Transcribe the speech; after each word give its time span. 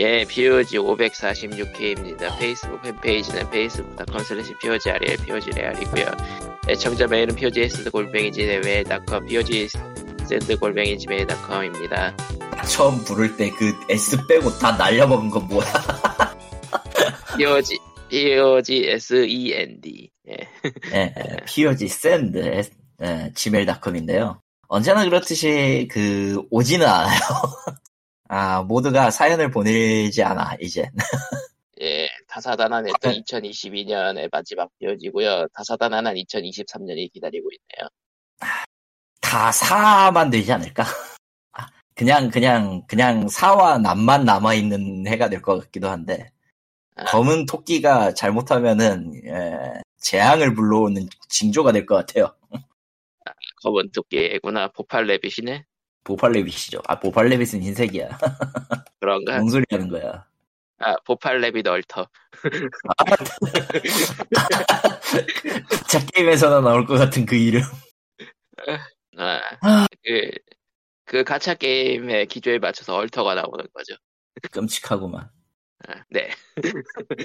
예, 0.00 0.24
POG 0.24 0.78
546회입니다. 0.78 2.38
페이스북 2.38 2.80
팬페이지는 2.80 3.42
facebook.com 3.48 4.20
slash 4.22 4.54
POGRL, 4.62 5.16
POGRL이고요. 5.26 6.06
애청자 6.70 7.06
메일은 7.06 7.34
POGS 7.34 7.90
골뱅이 7.90 8.32
gmail.com, 8.32 9.26
POGS 9.26 9.76
골뱅이 10.58 10.98
gmail.com입니다. 10.98 12.16
처음 12.66 13.04
부를 13.04 13.36
때 13.36 13.50
그 13.50 13.74
S 13.90 14.16
빼고 14.26 14.56
다 14.58 14.72
날려먹은 14.72 15.28
건 15.28 15.46
뭐야? 15.48 15.66
POG, 17.36 17.78
POG 18.08 18.88
send. 18.88 20.10
예. 20.28 20.36
예, 20.94 21.14
POG 21.46 21.88
send, 21.88 22.62
예, 23.02 23.32
gmail.com인데요. 23.34 24.40
언제나 24.66 25.04
그렇듯이 25.04 25.88
그 25.90 26.42
오지는 26.50 26.86
않아요. 26.86 27.20
아 28.32 28.62
모두가 28.62 29.10
사연을 29.10 29.50
보내지 29.50 30.22
않아 30.22 30.54
이제. 30.60 30.88
예, 31.82 32.08
다사다난했던 32.28 33.12
2022년의 33.24 34.28
마지막 34.30 34.70
POG고요. 34.78 35.48
다사다난한 35.52 36.14
2023년이 36.14 37.12
기다리고 37.12 37.48
있네요. 37.50 37.88
다 39.20 39.50
사만 39.50 40.30
되지 40.30 40.52
않을까? 40.52 40.84
아, 41.52 41.66
그냥 41.96 42.30
그냥 42.30 42.82
그냥 42.86 43.26
사와 43.28 43.78
남만 43.78 44.24
남아 44.24 44.54
있는 44.54 45.06
해가 45.08 45.28
될 45.28 45.42
것 45.42 45.58
같기도 45.60 45.88
한데 45.88 46.30
검은 47.08 47.46
토끼가 47.46 48.14
잘못하면은 48.14 49.12
예, 49.26 49.80
재앙을 49.98 50.54
불러오는 50.54 51.08
징조가 51.30 51.72
될 51.72 51.84
것 51.86 51.96
같아요. 51.96 52.32
검은 53.62 53.90
토끼구나 53.90 54.68
보팔 54.68 55.06
레빗이네. 55.06 55.64
보팔 56.04 56.32
레빗이죠. 56.32 56.80
아 56.86 56.98
보팔 56.98 57.28
레빗은 57.28 57.62
흰색이야. 57.62 58.18
그런가? 59.00 59.38
뭔 59.38 59.50
소리 59.50 59.64
하는 59.70 59.88
거야? 59.88 60.26
아 60.78 60.96
보팔 61.04 61.40
레빗 61.40 61.66
얼터. 61.66 62.08
자 65.88 65.98
게임에서나 66.14 66.60
나올 66.60 66.86
것 66.86 66.94
같은 66.94 67.26
그 67.26 67.36
이름. 67.36 67.62
아, 69.16 69.86
그, 70.04 70.30
그 71.04 71.24
가챠 71.24 71.56
게임의 71.56 72.26
기조에 72.26 72.58
맞춰서 72.58 72.96
얼터가 72.96 73.34
나오는 73.34 73.66
거죠. 73.72 73.94
끔찍하구만. 74.50 75.28
아, 75.88 75.94
네. 76.10 76.30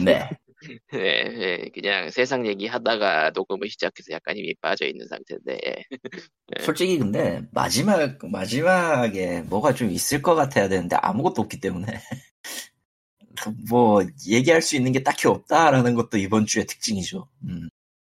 네. 0.02 0.30
네, 0.92 1.24
네, 1.24 1.70
그냥 1.74 2.10
세상 2.10 2.46
얘기 2.48 2.68
하다가 2.68 3.32
녹음을 3.32 3.70
시작해서 3.70 4.12
약간 4.12 4.38
힘이 4.38 4.56
빠져 4.62 4.86
있는 4.86 5.08
상태인데. 5.08 5.60
예. 6.58 6.64
솔직히 6.64 6.98
근데 6.98 7.42
마지막 7.52 8.18
마지막에 8.24 9.42
뭐가 9.42 9.74
좀 9.74 9.92
있을 9.92 10.22
것 10.22 10.36
같아야 10.36 10.68
되는데 10.68 10.96
아무것도 10.96 11.42
없기 11.42 11.60
때문에 11.60 11.86
뭐 13.70 14.02
얘기할 14.28 14.62
수 14.62 14.76
있는 14.76 14.92
게 14.92 15.04
딱히 15.04 15.28
없다라는 15.28 15.96
것도 15.96 16.18
이번 16.18 16.46
주의 16.46 16.66
특징이죠. 16.66 17.28
음. 17.44 17.70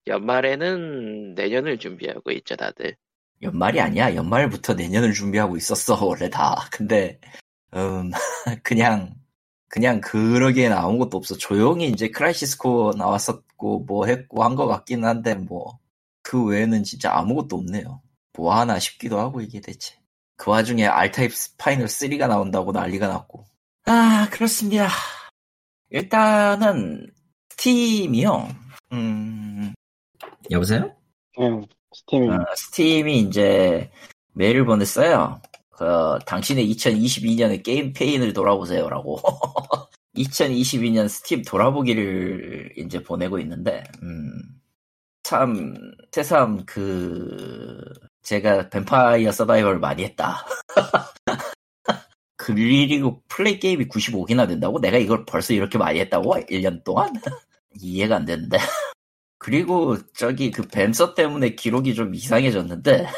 연말에는 0.06 1.34
내년을 1.34 1.78
준비하고 1.78 2.32
있죠, 2.32 2.56
다들. 2.56 2.96
연말이 3.42 3.80
아니야. 3.80 4.14
연말부터 4.14 4.74
내년을 4.74 5.12
준비하고 5.12 5.56
있었어 5.56 6.04
원래 6.04 6.28
다. 6.28 6.68
근데 6.70 7.20
음 7.74 8.10
그냥 8.62 9.14
그냥 9.72 10.02
그러기에는 10.02 10.76
아무것도 10.76 11.16
없어. 11.16 11.34
조용히 11.38 11.88
이제 11.88 12.08
크라이시스 12.10 12.58
코어 12.58 12.92
나왔었고 12.94 13.80
뭐 13.86 14.04
했고 14.06 14.44
한 14.44 14.54
것 14.54 14.66
같긴 14.66 15.04
한데 15.04 15.34
뭐 15.34 15.78
그 16.24 16.44
외에는 16.44 16.84
진짜 16.84 17.12
아무것도 17.16 17.56
없네요. 17.56 18.00
뭐 18.34 18.54
하나 18.54 18.78
싶기도 18.78 19.18
하고 19.18 19.40
이게 19.40 19.60
대체. 19.60 19.96
그 20.36 20.50
와중에 20.52 20.86
R-Type 20.86 21.32
Final 21.58 21.86
3가 21.88 22.28
나온다고 22.28 22.70
난리가 22.72 23.08
났고. 23.08 23.44
아 23.86 24.28
그렇습니다. 24.30 24.88
일단은 25.90 27.10
스팀이요. 27.50 28.48
음 28.92 29.74
여보세요? 30.50 30.94
응, 31.40 31.66
스팀이. 31.94 32.28
어, 32.28 32.38
스팀이 32.54 33.20
이제 33.20 33.90
메일을 34.34 34.64
보냈어요. 34.64 35.40
그, 35.82 36.18
당신의 36.26 36.72
2022년의 36.72 37.64
게임 37.64 37.92
플레이를 37.92 38.32
돌아보세요라고. 38.32 39.18
2022년 40.16 41.08
스팀 41.08 41.42
돌아보기를 41.42 42.74
이제 42.76 43.02
보내고 43.02 43.40
있는데, 43.40 43.82
음, 44.02 44.30
참, 45.24 45.74
새삼 46.12 46.66
그, 46.66 47.82
제가 48.22 48.68
뱀파이어 48.68 49.32
서바이벌 49.32 49.80
많이 49.80 50.04
했다. 50.04 50.46
그리고 52.36 53.22
플레이 53.28 53.58
게임이 53.58 53.88
95개나 53.88 54.46
된다고? 54.46 54.80
내가 54.80 54.98
이걸 54.98 55.24
벌써 55.24 55.52
이렇게 55.52 55.78
많이 55.78 55.98
했다고? 55.98 56.34
1년 56.48 56.84
동안? 56.84 57.12
이해가 57.80 58.16
안 58.16 58.24
되는데. 58.24 58.58
그리고 59.38 59.96
저기 60.14 60.52
그 60.52 60.62
뱀서 60.62 61.14
때문에 61.14 61.56
기록이 61.56 61.94
좀 61.96 62.14
이상해졌는데, 62.14 63.08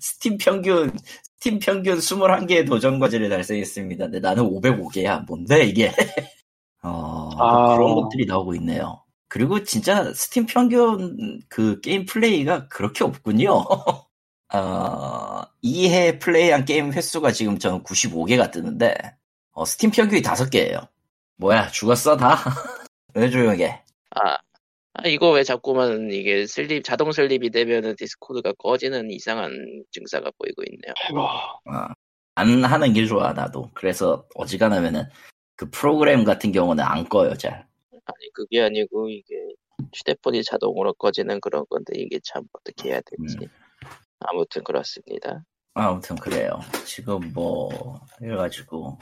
스팀 0.00 0.38
평균, 0.38 0.92
스팀 1.38 1.58
평균 1.58 1.98
21개의 1.98 2.66
도전 2.66 2.98
과제를 2.98 3.28
달성했습니다. 3.28 4.04
근데 4.06 4.20
나는 4.20 4.44
505개야. 4.44 5.26
뭔데, 5.26 5.64
이게? 5.64 5.92
어, 6.82 7.30
아. 7.38 7.76
그런 7.76 7.94
것들이 7.94 8.26
나오고 8.26 8.54
있네요. 8.56 9.02
그리고 9.28 9.62
진짜 9.64 10.12
스팀 10.14 10.46
평균 10.46 11.40
그 11.48 11.80
게임 11.80 12.06
플레이가 12.06 12.68
그렇게 12.68 13.04
없군요. 13.04 13.64
어, 14.54 15.42
2회 15.64 16.20
플레이한 16.20 16.64
게임 16.64 16.92
횟수가 16.92 17.32
지금 17.32 17.58
저는 17.58 17.82
95개가 17.82 18.50
뜨는데, 18.52 18.94
어, 19.52 19.64
스팀 19.64 19.90
평균이 19.90 20.22
5개예요. 20.22 20.88
뭐야, 21.36 21.68
죽었어, 21.68 22.16
다? 22.16 22.38
왜 23.14 23.28
조용해? 23.28 23.82
아, 24.14 24.38
아, 24.98 25.08
이거 25.08 25.30
왜 25.30 25.42
자꾸만 25.42 26.10
이게 26.10 26.46
sleep, 26.46 26.82
자동 26.82 27.12
sleep이 27.12 27.50
되면은 27.50 27.96
디스코드가 27.96 28.52
꺼지는 28.54 29.10
이상한 29.10 29.52
증세가 29.90 30.30
보이고 30.38 30.62
있네요. 30.70 30.94
아이고, 31.04 31.20
어, 31.20 31.92
안 32.34 32.64
하는 32.64 32.92
게 32.92 33.04
좋아, 33.06 33.32
나도. 33.32 33.70
그래서 33.74 34.26
어지간하면은 34.34 35.04
그 35.54 35.68
프로그램 35.70 36.24
같은 36.24 36.50
경우는 36.50 36.82
안 36.82 37.08
꺼요, 37.08 37.34
잘. 37.34 37.66
아니, 37.92 38.32
그게 38.32 38.62
아니고 38.62 39.10
이게 39.10 39.34
휴대폰이 39.94 40.44
자동으로 40.44 40.94
꺼지는 40.94 41.40
그런 41.40 41.64
건데 41.68 41.92
이게 41.96 42.18
참 42.22 42.44
어떻게 42.52 42.90
해야 42.90 43.00
될지. 43.00 43.36
음. 43.42 43.48
아무튼 44.20 44.64
그렇습니다. 44.64 45.42
아무튼 45.74 46.16
그래요. 46.16 46.58
지금 46.86 47.32
뭐, 47.34 48.00
해가지고, 48.22 48.98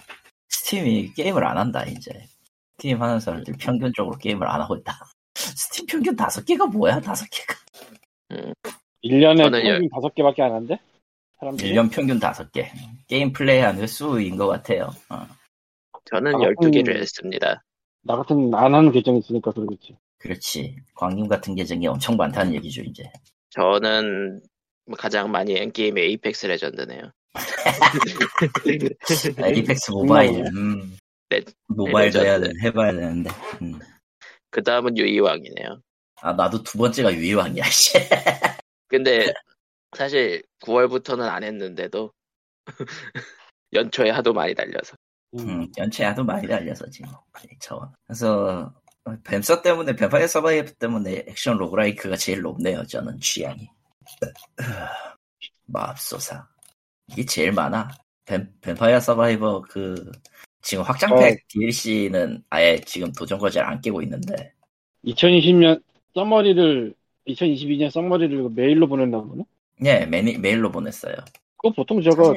Steam이 0.49 1.15
게임을 1.15 1.45
안 1.45 1.57
한다, 1.57 1.85
이제. 1.85 2.11
스팀 2.73 3.01
하는 3.01 3.21
사람들 3.21 3.55
평균적으로 3.61 4.19
게임을 4.19 4.49
안 4.49 4.61
하고 4.61 4.75
있다. 4.77 4.99
스팀 5.57 5.87
평균 5.87 6.17
다섯 6.17 6.45
개가 6.45 6.67
뭐야, 6.67 7.01
다섯 7.01 7.27
개가. 7.31 7.55
1년에 9.05 9.37
저는 9.39 9.63
평균 9.63 9.89
다섯 9.91 10.15
개밖에 10.15 10.43
안 10.43 10.53
한대? 10.53 10.79
사람들이? 11.39 11.73
1년 11.73 11.91
평균 11.93 12.19
다섯 12.19 12.51
개. 12.53 12.71
게임 13.07 13.33
플레이한 13.33 13.79
횟수인 13.79 14.37
것 14.37 14.47
같아요. 14.47 14.91
어, 15.11 15.27
저는 16.07 16.35
아, 16.35 16.39
12개를 16.39 16.97
음. 16.97 17.01
했습니다. 17.03 17.63
나 18.03 18.17
같은 18.17 18.55
안 18.55 18.75
하는 18.75 18.93
계정이 18.93 19.19
있으니까 19.19 19.53
그러겠지. 19.53 19.97
그렇지. 20.19 20.77
광님 20.95 21.29
같은 21.29 21.55
계정이 21.55 21.87
엄청 21.87 22.17
많다는 22.17 22.55
얘기죠, 22.55 22.83
이제. 22.83 23.11
저는 23.51 24.41
가장 24.99 25.31
많이 25.31 25.59
한 25.59 25.71
게임이 25.71 26.01
Apex 26.01 26.47
Legend네요. 26.47 27.11
Apex 29.45 29.91
Mobile, 29.91 30.45
음. 30.55 30.97
네, 31.29 31.41
모바일도 31.69 32.21
해야, 32.21 32.39
돼, 32.39 32.49
레전드. 32.49 32.67
해봐야 32.67 32.93
되는데. 32.93 33.31
음. 33.63 33.79
그 34.55 34.63
다음은 34.63 34.97
유희왕이네요. 34.97 35.81
아, 36.23 36.33
나도 36.33 36.63
두 36.63 36.79
번째가 36.79 37.13
유희왕이야, 37.13 37.65
씨. 37.65 37.93
근데 38.87 39.35
사실 39.97 40.45
9월부터는 40.63 41.23
안 41.23 41.43
했는데도 41.43 42.13
연초에 43.73 44.11
하도 44.11 44.33
많이 44.33 44.55
달려서 44.55 44.97
음. 45.35 45.41
음, 45.41 45.73
연초에 45.77 46.05
하도 46.05 46.23
많이 46.23 46.47
달려서 46.47 46.89
지금. 46.91 47.11
저. 47.59 47.93
그래서, 48.07 48.73
뱀서 49.25 49.61
때문에, 49.61 49.97
Vampire 49.97 50.29
Survive 50.29 50.75
때문에 50.75 51.25
액션 51.27 51.57
roguelike가 51.57 52.17
제일 52.17 52.43
높네요, 52.43 52.87
저는 52.87 53.19
취향이. 53.19 53.69
맙소사. 55.67 56.47
이게 57.09 57.27
제일 57.27 57.51
많아. 57.51 57.89
뱀, 58.25 58.55
Vampire 58.61 59.01
Survivor 59.01 59.63
그, 59.63 60.13
지금 60.65 60.83
확장팩 60.83 61.39
어. 61.39 61.39
DLC는 61.49 62.43
아예 62.51 62.81
지금 62.81 63.13
도전 63.13 63.39
과제를 63.39 63.69
안 63.69 63.81
깨고 63.81 64.03
있는데, 64.03 64.53
2020년 65.05 65.83
summary를 66.15 66.95
2022년 67.27 67.91
summary를 67.91 68.51
메일로 68.51 68.89
보냈나 68.89 69.21
보네. 69.23 69.45
예, 69.85 70.07
메일, 70.07 70.39
메일로 70.39 70.71
보냈어요. 70.73 71.15
그거 71.57 71.75
보통 71.75 72.01
저거 72.03 72.35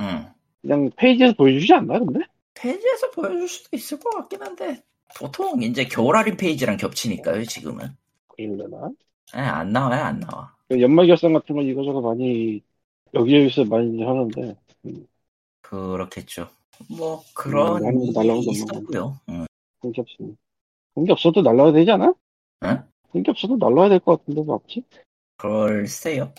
응. 0.00 0.34
그냥 0.62 0.90
페이지에서 0.96 1.34
보여주지 1.34 1.72
않나 1.72 1.98
근데? 1.98 2.20
페이지에서 2.54 3.10
보여줄 3.10 3.48
수도 3.48 3.76
있을 3.76 3.98
것 3.98 4.10
같긴 4.10 4.42
한데, 4.42 4.82
보통 5.16 5.62
이제 5.62 5.84
겨울 5.84 6.16
할인 6.16 6.36
페이지랑 6.36 6.76
겹치니까요, 6.76 7.44
지금은. 7.44 7.96
이러려나? 8.36 8.90
예, 9.36 9.40
안 9.40 9.72
나와요, 9.72 10.02
안 10.04 10.20
나와. 10.20 10.54
연말 10.70 11.06
결산 11.06 11.32
같은 11.32 11.54
건 11.54 11.64
이거저거 11.66 12.00
많이 12.00 12.62
여기저기서 13.14 13.64
많이 13.64 14.02
하는데 14.02 14.56
그렇겠죠. 15.62 16.48
뭐 16.88 17.22
그런 17.34 17.84
음, 17.84 18.12
거 18.12 18.22
있었고요. 18.50 19.20
응. 19.28 19.46
관계 19.80 20.00
없으니. 20.00 20.36
관계 20.94 21.12
없어도 21.12 21.42
날라야 21.42 21.72
되지 21.72 21.90
않아? 21.90 22.14
응? 22.64 22.82
관계 23.12 23.30
없어도 23.30 23.56
날라야 23.56 23.88
될 23.88 24.00
것 24.00 24.18
같은데, 24.18 24.42
맞지? 24.42 24.84
글쎄요. 25.36 26.32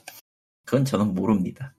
그건 0.65 0.85
저는 0.85 1.13
모릅니다. 1.13 1.73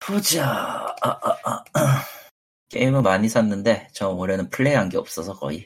보자. 0.00 0.46
아, 0.50 0.94
아, 1.02 1.38
아, 1.44 1.64
아. 1.74 2.02
게임을 2.70 3.02
많이 3.02 3.28
샀는데 3.28 3.88
저 3.92 4.08
올해는 4.10 4.48
플레이한 4.50 4.88
게 4.88 4.96
없어서 4.96 5.34
거의 5.34 5.64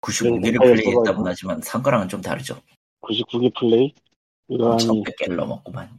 99개를 0.00 0.58
파이어 0.58 0.72
플레이했다고. 0.74 1.26
하지만 1.26 1.60
산 1.60 1.82
거랑은 1.82 2.08
좀 2.08 2.22
다르죠. 2.22 2.60
99개 3.02 3.52
플레이? 3.58 3.94
이러니, 4.48 4.86
1100개를 4.86 5.34
넘었구만. 5.36 5.90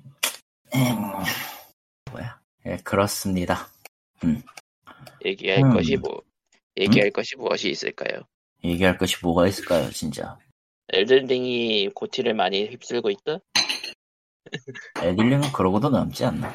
음, 0.74 0.96
뭐야. 2.12 2.40
예, 2.66 2.78
그렇습니다. 2.78 3.68
얘기할 5.26 5.64
음. 5.64 5.74
것이 5.74 5.98
뭐 5.98 6.22
얘기할 6.78 7.12
것이 7.12 7.36
무엇이 7.36 7.70
있을까요? 7.70 8.22
얘기할 8.64 8.98
것이 8.98 9.18
뭐가 9.22 9.48
있을까요, 9.48 9.90
진짜. 9.90 10.38
엘든링이 10.94 11.90
고티를 11.94 12.34
많이 12.34 12.68
휩쓸고 12.68 13.10
있다. 13.10 13.40
애들링은 15.02 15.52
그러고도 15.54 15.90
남지 15.90 16.26
않나. 16.26 16.54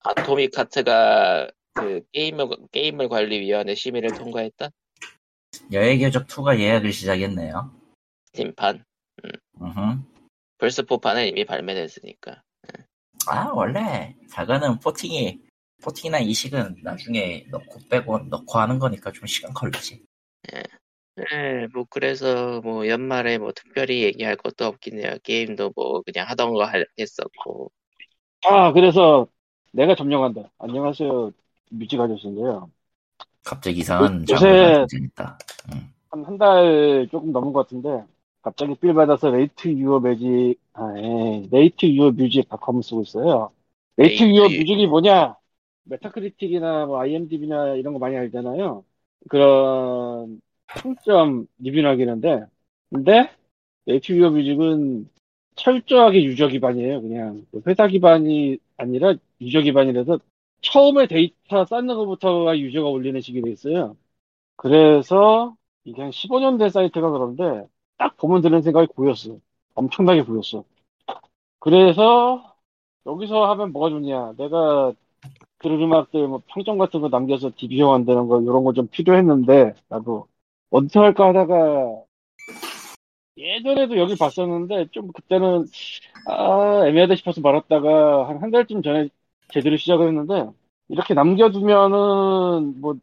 아토믹 0.00 0.56
하트가 0.58 1.48
그 1.74 2.02
게임을 2.12 2.48
게임을 2.72 3.08
관리위원회 3.08 3.74
심의를 3.74 4.14
통과했다. 4.14 4.70
여의 5.72 5.98
궤적 5.98 6.26
2가 6.26 6.58
예약을 6.58 6.92
시작했네요. 6.92 7.70
스팀판 8.26 8.84
음흠. 9.60 10.02
플스4판은 10.58 11.28
이미 11.28 11.44
발매됐으니까. 11.44 12.42
아, 13.26 13.50
원래 13.52 14.14
자가는 14.30 14.80
포팅이, 14.80 15.40
포팅이나 15.82 16.18
이식은 16.18 16.76
나중에 16.82 17.46
넣고 17.50 17.78
빼고 17.90 18.18
넣고 18.30 18.58
하는 18.58 18.78
거니까 18.78 19.12
좀 19.12 19.26
시간 19.26 19.52
걸리지. 19.52 20.02
네, 21.16 21.66
뭐 21.72 21.84
그래서 21.88 22.60
뭐 22.62 22.88
연말에 22.88 23.38
뭐 23.38 23.52
특별히 23.54 24.02
얘기할 24.02 24.36
것도 24.36 24.64
없긴 24.66 24.98
해요. 24.98 25.14
게임도 25.22 25.72
뭐 25.76 26.02
그냥 26.02 26.28
하던 26.28 26.52
거 26.52 26.64
할- 26.64 26.86
했었고. 26.98 27.70
아, 28.46 28.72
그래서 28.72 29.26
내가 29.72 29.94
점령한다. 29.94 30.50
안녕하세요. 30.58 31.30
music 31.70 32.00
아저씨인데요. 32.00 32.70
갑자기 33.44 33.80
이상한 33.80 34.24
요새- 34.28 34.34
장르가 34.46 34.86
등장했다. 34.86 35.38
한, 36.10 36.24
한 36.24 36.38
달 36.38 37.08
조금 37.10 37.32
넘은 37.32 37.52
것 37.52 37.64
같은데, 37.66 38.04
갑자기 38.42 38.74
필 38.76 38.94
받아서 38.94 39.30
Rate 39.30 39.68
Your 39.68 40.00
Magic, 40.00 40.56
아, 40.74 40.92
예, 40.96 41.46
Rate 41.50 41.86
Your 41.86 42.10
Music 42.12 42.48
닷컴을 42.48 42.82
쓰고 42.82 43.02
있어요. 43.02 43.50
Rate 43.96 44.22
Your 44.24 44.46
유- 44.50 44.58
Music이 44.58 44.86
뭐냐? 44.86 45.36
Metacritic이나 45.84 46.86
뭐 46.86 47.00
IMDb나 47.00 47.74
이런 47.76 47.92
거 47.94 47.98
많이 47.98 48.16
알잖아요. 48.16 48.84
그런 49.28 50.40
평점 50.68 51.46
리뷰나 51.58 51.90
하기는데, 51.90 52.46
근데 52.90 53.30
Rate 53.86 54.12
Your 54.12 54.30
Music은 54.30 55.10
철저하게 55.56 56.24
유저 56.24 56.48
기반이에요. 56.48 57.02
그냥 57.02 57.46
회사 57.66 57.86
기반이 57.88 58.58
아니라 58.76 59.14
유저 59.40 59.62
기반이라서 59.62 60.18
처음에 60.62 61.06
데이터 61.06 61.64
쌓는 61.64 61.94
것부터가 61.96 62.58
유저가 62.58 62.88
올리는 62.88 63.20
식이 63.20 63.42
돼 63.42 63.50
있어요. 63.52 63.96
그래서 64.56 65.56
이게 65.84 66.02
한 66.02 66.10
15년 66.12 66.58
된 66.58 66.70
사이트가 66.70 67.10
그런데 67.10 67.66
딱 67.98 68.16
보면 68.16 68.42
드는 68.42 68.62
생각이 68.62 68.88
고였어. 68.88 69.38
엄청나게 69.74 70.22
고였어. 70.22 70.64
그래서 71.60 72.56
여기서 73.06 73.50
하면 73.52 73.72
뭐가 73.72 73.90
좋냐. 73.90 74.34
내가 74.36 74.92
음악들 75.72 76.28
뭐 76.28 76.42
평점 76.48 76.78
같은 76.78 77.00
거 77.00 77.08
남겨서 77.08 77.50
DB 77.56 77.69
좀 77.69 77.88
만드는 77.90 78.28
거 78.28 78.40
이런 78.42 78.64
거 78.64 78.72
좀 78.72 78.88
필요했는데 78.88 79.74
나도 79.88 80.26
어디서 80.70 81.00
할까 81.02 81.28
하다가 81.28 82.04
예전에도 83.36 83.96
여기 83.98 84.16
봤었는데 84.16 84.88
좀 84.92 85.10
그때는 85.12 85.66
아 86.28 86.86
애매하다 86.86 87.16
싶어서 87.16 87.40
말았다가 87.40 88.28
한 88.28 88.42
한 88.42 88.50
달쯤 88.50 88.82
전에 88.82 89.08
제대로 89.52 89.76
시작을 89.76 90.08
했는데 90.08 90.48
이렇게 90.88 91.14
남겨두면은 91.14 92.80
뭐 92.80 92.94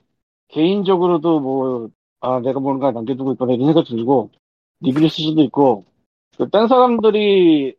개인적으로도 0.49 1.41
뭐, 1.41 1.89
아, 2.21 2.41
내가 2.41 2.59
뭔가 2.61 2.91
남겨두고 2.91 3.33
있구나 3.33 3.53
이런 3.53 3.67
생각 3.67 3.85
들고, 3.87 4.31
리뷰를 4.81 5.09
쓸 5.09 5.25
수도 5.25 5.41
있고, 5.43 5.85
그 6.37 6.49
딴 6.51 6.67
사람들이 6.69 7.75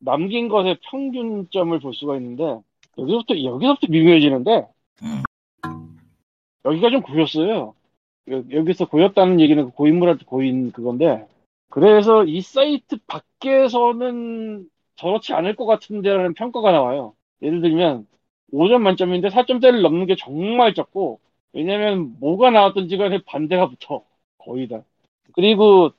남긴 0.00 0.48
것의 0.48 0.78
평균점을 0.90 1.78
볼 1.80 1.94
수가 1.94 2.16
있는데, 2.18 2.60
여기서부터, 2.98 3.42
여기서부터 3.42 3.86
미묘해지는데, 3.90 4.68
음. 5.02 5.22
여기가 6.64 6.90
좀 6.90 7.02
고였어요. 7.02 7.74
여- 8.30 8.44
여기서 8.50 8.86
고였다는 8.88 9.40
얘기는 9.40 9.70
고인물한테 9.70 10.24
고인 10.24 10.72
그건데, 10.72 11.26
그래서 11.70 12.24
이 12.24 12.40
사이트 12.40 12.96
밖에서는 13.06 14.68
저렇지 14.96 15.32
않을 15.34 15.56
것 15.56 15.66
같은데라는 15.66 16.34
평가가 16.34 16.72
나와요. 16.72 17.14
예를 17.42 17.60
들면, 17.60 18.06
5점 18.52 18.82
만점인데 18.82 19.28
4점대를 19.28 19.82
넘는 19.82 20.06
게 20.06 20.16
정말 20.16 20.74
적고, 20.74 21.20
왜냐면 21.52 22.16
뭐가 22.20 22.50
나왔든지 22.50 22.96
간에 22.96 23.18
반대가 23.26 23.68
붙어. 23.68 24.02
거의 24.38 24.68
다. 24.68 24.82
그리고 25.32 25.90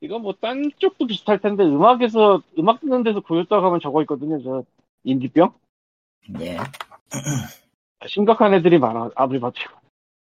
이건 0.00 0.22
뭐딴 0.22 0.70
쪽도 0.78 1.06
비슷할 1.06 1.40
텐데 1.40 1.64
음악에서 1.64 2.42
음악 2.58 2.80
듣는 2.80 3.02
데서 3.02 3.20
고였다고 3.20 3.66
하면 3.66 3.80
저거 3.80 4.02
있거든요. 4.02 4.40
저 4.42 4.62
인디병? 5.04 5.52
예. 6.40 6.58
심각한 8.06 8.54
애들이 8.54 8.78
많아. 8.78 9.10
아무리 9.14 9.40
봐도. 9.40 9.54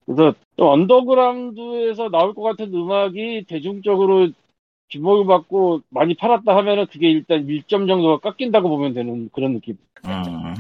그래서 0.06 0.35
좀 0.56 0.69
언더그라운드에서 0.69 2.08
나올 2.08 2.35
것 2.35 2.43
같은 2.43 2.73
음악이 2.73 3.44
대중적으로 3.46 4.31
주목을 4.88 5.26
받고 5.26 5.82
많이 5.90 6.14
팔았다 6.14 6.56
하면은 6.56 6.87
그게 6.87 7.11
일단 7.11 7.46
1점 7.46 7.87
정도가 7.87 8.19
깎인다고 8.20 8.69
보면 8.69 8.94
되는 8.94 9.29
그런 9.32 9.52
느낌. 9.52 9.76
음. 10.06 10.55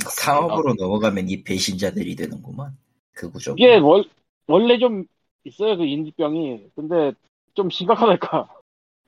상업으로 0.00 0.74
넘어가면 0.74 1.28
이 1.28 1.42
배신자들이 1.42 2.14
되는구만. 2.16 2.76
그 3.12 3.30
구조. 3.30 3.54
이게 3.56 3.76
월, 3.76 4.04
원래 4.46 4.78
좀 4.78 5.04
있어요, 5.44 5.76
그 5.76 5.84
인디병이. 5.84 6.70
근데 6.74 7.12
좀 7.54 7.70
심각하달까. 7.70 8.48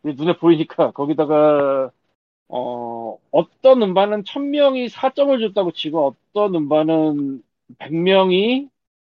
눈에 0.03 0.37
보이니까. 0.39 0.93
거기다가, 0.93 1.91
어, 2.53 3.17
어떤 3.31 3.83
음반은 3.83 4.25
1000명이 4.25 4.89
4점을 4.89 5.39
줬다고 5.41 5.73
치고, 5.73 6.17
어떤 6.33 6.55
음반은 6.57 7.43
100명이 7.79 8.69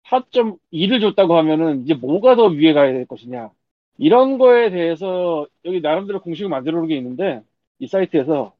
4.2를 0.05 0.99
줬다고 1.01 1.35
하면은, 1.37 1.83
이제 1.83 1.93
뭐가 1.95 2.35
더 2.35 2.45
위에 2.47 2.73
가야 2.73 2.93
될 2.93 3.05
것이냐. 3.07 3.51
이런 3.97 4.37
거에 4.37 4.69
대해서, 4.69 5.47
여기 5.65 5.81
나름대로 5.81 6.21
공식을 6.21 6.49
만들어 6.49 6.77
놓은 6.79 6.87
게 6.87 6.95
있는데, 6.97 7.41
이 7.79 7.87
사이트에서. 7.87 8.55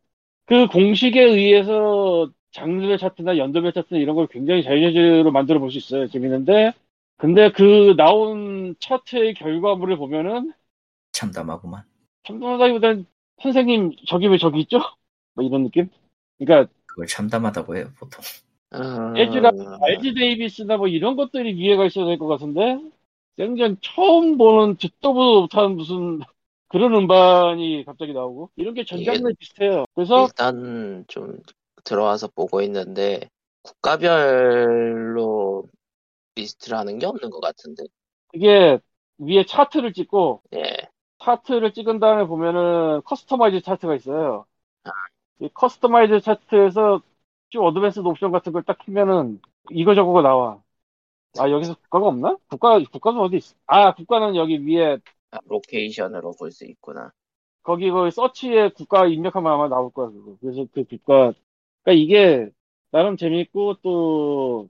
그 0.46 0.68
공식에 0.68 1.22
의해서 1.24 2.32
장르별 2.52 2.98
차트나 2.98 3.38
연도별 3.38 3.74
차트나 3.74 4.00
이런 4.00 4.16
걸 4.16 4.28
굉장히 4.28 4.64
자유자재로 4.64 5.32
만들어 5.32 5.60
볼 5.60 5.72
수 5.72 5.78
있어요. 5.80 6.08
재밌는데, 6.08 6.74
근데 7.18 7.52
그 7.52 7.96
나온 7.98 8.76
차트의 8.80 9.34
결과물을 9.36 9.98
보면은 9.98 10.54
참담하구만. 11.12 11.84
참담하다기보다는 12.24 13.06
선생님 13.42 13.92
저기 14.08 14.28
왜 14.28 14.38
저기 14.38 14.62
있죠? 14.62 14.80
뭐 15.34 15.44
이런 15.44 15.64
느낌? 15.64 15.90
그러니까 16.38 16.72
그걸 16.86 17.08
참담하다고 17.08 17.78
해요, 17.78 17.92
보통. 17.98 18.22
아, 18.72 19.14
에즈라 19.16 19.52
알지 19.82 20.14
데이비스나 20.14 20.78
뭐 20.78 20.88
이런 20.88 21.16
것들이 21.16 21.56
위에가 21.56 21.86
있어야 21.86 22.06
될 22.06 22.18
것 22.18 22.28
같은데 22.28 22.80
생전 23.38 23.78
처음 23.82 24.38
보는 24.38 24.78
듣도 24.78 25.14
보도 25.14 25.42
못한 25.42 25.76
무슨 25.76 26.20
그런 26.68 26.94
음반이 26.96 27.84
갑자기 27.86 28.14
나오고 28.14 28.50
이런 28.56 28.74
게 28.74 28.84
전장르 28.86 29.34
비슷해요. 29.40 29.86
그래서 29.94 30.26
일단 30.26 31.06
좀 31.08 31.40
들어와서 31.84 32.28
보고 32.28 32.62
있는데 32.62 33.30
국가별로 33.62 35.66
리스트를 36.36 36.78
하는 36.78 37.00
게 37.00 37.06
없는 37.06 37.30
것 37.30 37.40
같은데. 37.40 37.84
이게 38.34 38.80
위에 39.18 39.46
차트를 39.46 39.94
찍고 39.94 40.42
예. 40.56 40.76
차트를 41.26 41.74
찍은 41.74 42.00
다음에 42.00 42.26
보면은 42.26 43.02
customize 43.04 43.62
차트가 43.62 43.96
있어요. 43.96 44.46
아. 44.84 44.92
이 45.42 45.50
customize 45.54 46.22
차트에서 46.22 47.02
쭉 47.52 47.64
advanced 47.64 48.08
옵션 48.08 48.32
같은 48.32 48.52
걸 48.54 48.64
딱 48.64 48.78
키면은 48.80 49.42
이거 49.72 49.96
저거가 49.96 50.22
나와. 50.22 50.62
아 51.40 51.50
여기서 51.52 51.76
국가가 51.76 52.08
없나? 52.08 52.38
국가 52.50 52.80
국가는 52.92 53.20
어디 53.22 53.38
있어? 53.38 53.56
아 53.68 53.94
국가는 53.96 54.36
여기 54.36 54.60
위에 54.66 54.98
아, 55.32 55.40
location으로 55.46 56.34
볼 56.40 56.52
수 56.52 56.66
있구나. 56.66 57.12
거기 57.64 57.92
그 57.92 58.12
서치에 58.12 58.70
국가 58.72 59.08
입력하면 59.08 59.52
아마 59.54 59.68
나올 59.70 59.92
거야 59.92 60.10
그거. 60.10 60.38
그래서 60.42 60.66
그 60.74 60.84
국가 60.86 61.34
그러니까 61.84 61.94
이게 62.04 62.50
나름 62.92 63.18
재밌고 63.18 63.76
또 63.84 64.70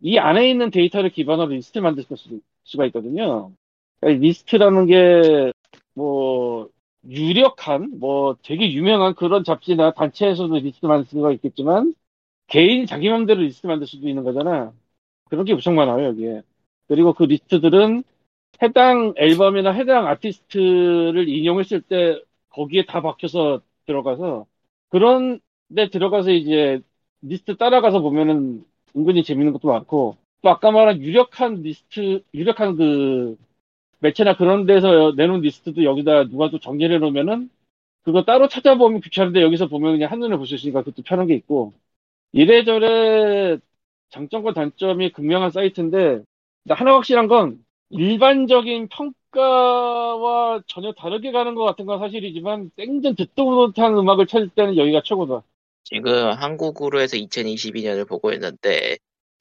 이 0.00 0.18
안에 0.18 0.48
있는 0.50 0.70
데이터를 0.70 1.10
기반으로 1.10 1.48
리스트를 1.50 1.82
만들 1.82 2.04
수, 2.04 2.40
수가 2.64 2.86
있거든요. 2.86 3.52
그러니까 4.00 4.20
리스트라는 4.22 4.86
게 4.86 5.52
뭐 6.00 6.70
유력한 7.06 7.98
뭐 7.98 8.36
되게 8.42 8.72
유명한 8.72 9.14
그런 9.14 9.44
잡지나 9.44 9.92
단체에서도 9.92 10.54
리스트 10.54 10.86
만들 10.86 11.06
수가 11.06 11.32
있겠지만 11.32 11.94
개인 12.46 12.86
자기 12.86 13.10
맘대로 13.10 13.42
리스트 13.42 13.66
만들 13.66 13.86
수도 13.86 14.08
있는 14.08 14.24
거잖아. 14.24 14.72
그런 15.28 15.44
게 15.44 15.52
엄청 15.52 15.74
많아요 15.74 16.06
여기에. 16.06 16.42
그리고 16.88 17.12
그 17.12 17.24
리스트들은 17.24 18.02
해당 18.62 19.12
앨범이나 19.16 19.72
해당 19.72 20.06
아티스트를 20.08 21.28
인용했을 21.28 21.82
때 21.82 22.18
거기에 22.48 22.86
다 22.86 23.02
박혀서 23.02 23.60
들어가서 23.86 24.46
그런 24.88 25.40
데 25.74 25.90
들어가서 25.90 26.30
이제 26.32 26.80
리스트 27.20 27.58
따라가서 27.58 28.00
보면은 28.00 28.64
은근히 28.96 29.22
재밌는 29.22 29.52
것도 29.52 29.68
많고 29.68 30.16
또 30.42 30.48
아까 30.48 30.70
말한 30.70 31.02
유력한 31.02 31.62
리스트 31.62 32.22
유력한 32.32 32.76
그 32.76 33.36
매체나 34.00 34.36
그런 34.36 34.66
데서 34.66 35.12
내놓은 35.16 35.40
리스트도 35.42 35.84
여기다 35.84 36.24
누가 36.28 36.50
또 36.50 36.58
정리를 36.58 36.94
해놓으면은 36.96 37.50
그거 38.04 38.24
따로 38.24 38.48
찾아보면 38.48 39.00
귀찮은데 39.02 39.42
여기서 39.42 39.68
보면 39.68 39.94
그냥 39.94 40.10
한눈에 40.12 40.36
볼 40.36 40.46
수 40.46 40.54
있으니까 40.56 40.82
그것도 40.82 41.02
편한 41.04 41.26
게 41.26 41.34
있고 41.36 41.74
이래저래 42.32 43.58
장점과 44.10 44.54
단점이 44.54 45.12
극명한 45.12 45.50
사이트인데 45.50 46.22
하나 46.70 46.94
확실한 46.94 47.28
건 47.28 47.64
일반적인 47.90 48.88
평가와 48.88 50.62
전혀 50.66 50.92
다르게 50.92 51.32
가는 51.32 51.54
것 51.54 51.64
같은 51.64 51.86
건 51.86 51.98
사실이지만 52.00 52.70
생전 52.76 53.16
듣도 53.16 53.44
못한 53.50 53.96
음악을 53.96 54.26
찾을 54.26 54.50
때는 54.50 54.76
여기가 54.76 55.02
최고다. 55.04 55.42
지금 55.84 56.32
한국으로 56.32 57.00
해서 57.00 57.16
2022년을 57.16 58.04
보고 58.04 58.32
있는데 58.32 58.98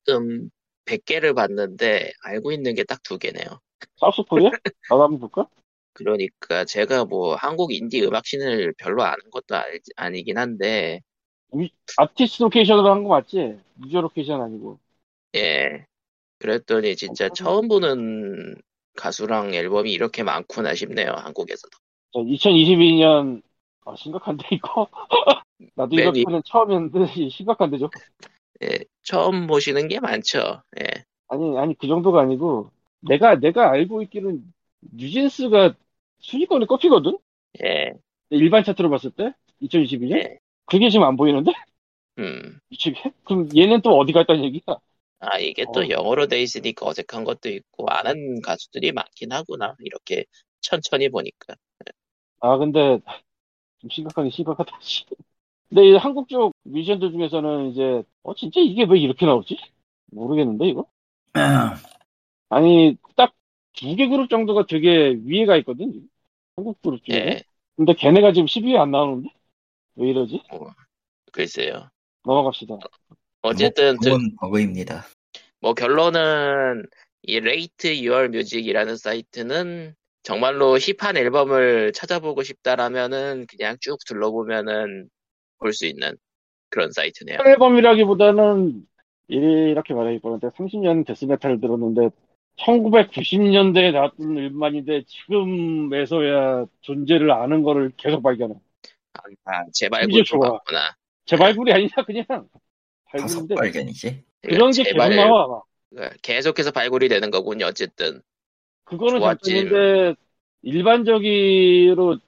음 0.09 0.49
100개를 0.85 1.35
봤는데 1.35 2.11
알고 2.23 2.51
있는 2.51 2.73
게 2.75 2.83
딱 2.83 3.01
두 3.03 3.17
개네요. 3.19 3.45
South 3.97 4.23
Korea? 4.23 4.55
나도 4.89 5.03
한번 5.03 5.19
볼까? 5.19 5.47
그러니까 5.93 6.65
제가 6.65 7.05
뭐 7.05 7.35
한국 7.35 7.71
인디 7.73 8.01
음악 8.03 8.25
scene을 8.25 8.73
별로 8.77 9.03
아는 9.03 9.29
것도 9.31 9.55
알- 9.55 9.79
아니긴 9.97 10.37
한데 10.37 11.01
아티스트 11.97 12.41
location으로 12.43 12.89
한 12.89 13.03
거 13.03 13.09
맞지? 13.09 13.59
유저 13.85 14.01
location 14.01 14.41
아니고. 14.41 14.79
예 15.35 15.85
그랬더니 16.39 16.95
진짜 16.95 17.29
어, 17.29 17.33
처음 17.35 17.67
보는 17.69 18.55
가수랑 18.97 19.53
앨범이 19.55 19.91
이렇게 19.91 20.23
많구나 20.23 20.75
싶네요 20.75 21.11
한국에서도 21.13 21.77
2022년 22.15 23.41
아, 23.85 23.95
심각한데 23.95 24.47
이거? 24.51 24.87
나도 25.75 25.95
맨 25.95 26.13
위- 26.15 26.25
이렇게는 26.25 26.41
처음이었는데 26.45 27.29
심각한데죠? 27.29 27.91
예, 28.63 28.79
처음 29.03 29.47
보시는 29.47 29.87
게 29.87 29.99
많죠 29.99 30.63
예 30.79 31.03
아니 31.27 31.57
아니 31.57 31.75
그 31.77 31.87
정도가 31.87 32.21
아니고 32.21 32.71
내가 33.01 33.35
내가 33.39 33.71
알고 33.71 34.01
있기는 34.03 34.43
뉴진스가 34.93 35.75
순위권에 36.19 36.65
꼽히거든? 36.65 37.17
예, 37.63 37.93
일반 38.29 38.63
차트로 38.63 38.89
봤을 38.89 39.11
때 39.11 39.33
2022년? 39.61 40.17
예. 40.19 40.39
그게 40.65 40.89
지금 40.89 41.05
안 41.05 41.17
보이는데? 41.17 41.51
음. 42.19 42.59
미치게? 42.69 43.11
그럼 43.23 43.49
얘는 43.55 43.81
또 43.81 43.97
어디 43.97 44.11
갔다는 44.13 44.43
얘기야? 44.43 44.61
아, 45.19 45.37
이게 45.39 45.65
또 45.73 45.81
어. 45.81 45.89
영어로 45.89 46.27
돼 46.27 46.41
있으니까 46.41 46.85
어색한 46.87 47.23
것도 47.25 47.49
있고, 47.49 47.87
아는 47.89 48.41
가수들이 48.41 48.91
많긴 48.93 49.31
하구나. 49.31 49.75
이렇게 49.79 50.25
천천히 50.61 51.09
보니까. 51.09 51.55
아 52.41 52.57
근데 52.57 52.99
좀 53.79 53.89
심각하게 53.89 54.29
심각하다. 54.29 54.77
씨. 54.81 55.05
근데 55.69 55.87
이 55.89 55.95
한국 55.95 56.29
쪽 56.29 56.53
뮤지션들 56.63 57.11
중에서는 57.11 57.71
이제 57.71 58.03
어 58.23 58.35
진짜 58.35 58.59
이게 58.61 58.85
왜 58.85 58.99
이렇게 58.99 59.25
나오지? 59.25 59.57
모르겠는데 60.11 60.67
이거? 60.69 60.85
아니 62.49 62.97
딱 63.15 63.33
두 63.75 63.95
개 63.95 64.07
그룹 64.09 64.29
정도가 64.29 64.65
되게 64.67 65.15
위에 65.25 65.45
가 65.45 65.55
있거든. 65.57 66.09
한국 66.55 66.81
그룹 66.81 67.03
중에. 67.05 67.15
예, 67.17 67.43
근데 67.77 67.93
걔네가 67.93 68.33
지금 68.33 68.47
10위에 68.47 68.77
안 68.77 68.91
나오는데? 68.91 69.29
왜 69.95 70.09
이러지? 70.09 70.41
글쎄요. 71.31 71.89
넘어갑시다. 72.25 72.75
어쨌든, 73.41 73.97
저- 74.01 74.11
그건 74.11 74.35
버그입니다. 74.39 75.05
뭐 75.61 75.73
결론은, 75.73 76.85
이 77.21 77.39
Rate 77.39 77.97
Your 77.97 78.29
Music이라는 78.29 78.95
사이트는 78.97 79.95
정말로 80.23 80.77
hip한 80.77 81.17
앨범을 81.17 81.91
찾아보고 81.93 82.43
싶다라면은 82.43 83.45
그냥 83.47 83.77
쭉 83.81 83.97
둘러보면은 84.07 85.09
볼 85.59 85.73
수 85.73 85.85
있는 85.85 86.15
그런 86.69 86.91
사이트네요. 86.91 87.37
앨범이라기보다는 87.45 88.87
이렇게 89.27 89.93
말하기보다는 89.93 90.51
30년 90.55 91.03
death 91.05 91.26
metal을 91.26 91.59
들었는데 91.61 92.09
1990년대에 92.59 93.91
나왔던 93.91 94.37
앨범인데 94.37 95.03
지금에서야 95.07 96.65
존재를 96.81 97.31
아는 97.31 97.63
거를 97.63 97.91
계속 97.97 98.21
발견해. 98.21 98.55
아, 99.45 99.63
좋아. 100.23 100.51
같구나. 100.51 100.95
재발굴이 101.25 101.71
아니라 101.71 102.03
그냥 102.05 102.25
다섯 103.11 103.47
발굴인데 103.47 103.55
발견이지. 103.55 104.23
그런 104.41 104.71
게 104.71 104.83
계속 104.83 104.97
나와. 104.97 105.45
아마. 105.45 106.09
계속해서 106.21 106.71
발굴이 106.71 107.07
되는 107.07 107.31
거군요, 107.31 107.65
어쨌든. 107.65 108.21
그거는 108.83 109.19
좋았지. 109.19 109.51
장점인데 109.51 110.15
일반적으로 110.61 112.19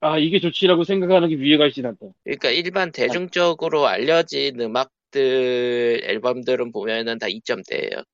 아 0.00 0.18
이게 0.18 0.40
좋지라고 0.40 0.84
생각하는 0.84 1.28
게 1.28 1.36
위에가 1.36 1.66
있진 1.66 1.84
않다. 1.86 2.06
그러니까 2.24 2.50
일반 2.50 2.92
대중적으로 2.92 3.86
알려진 3.86 4.60
음악들 4.60 6.02
앨범들은 6.04 6.72
보면은 6.72 7.18
다 7.18 7.26
2점대예요. 7.26 8.04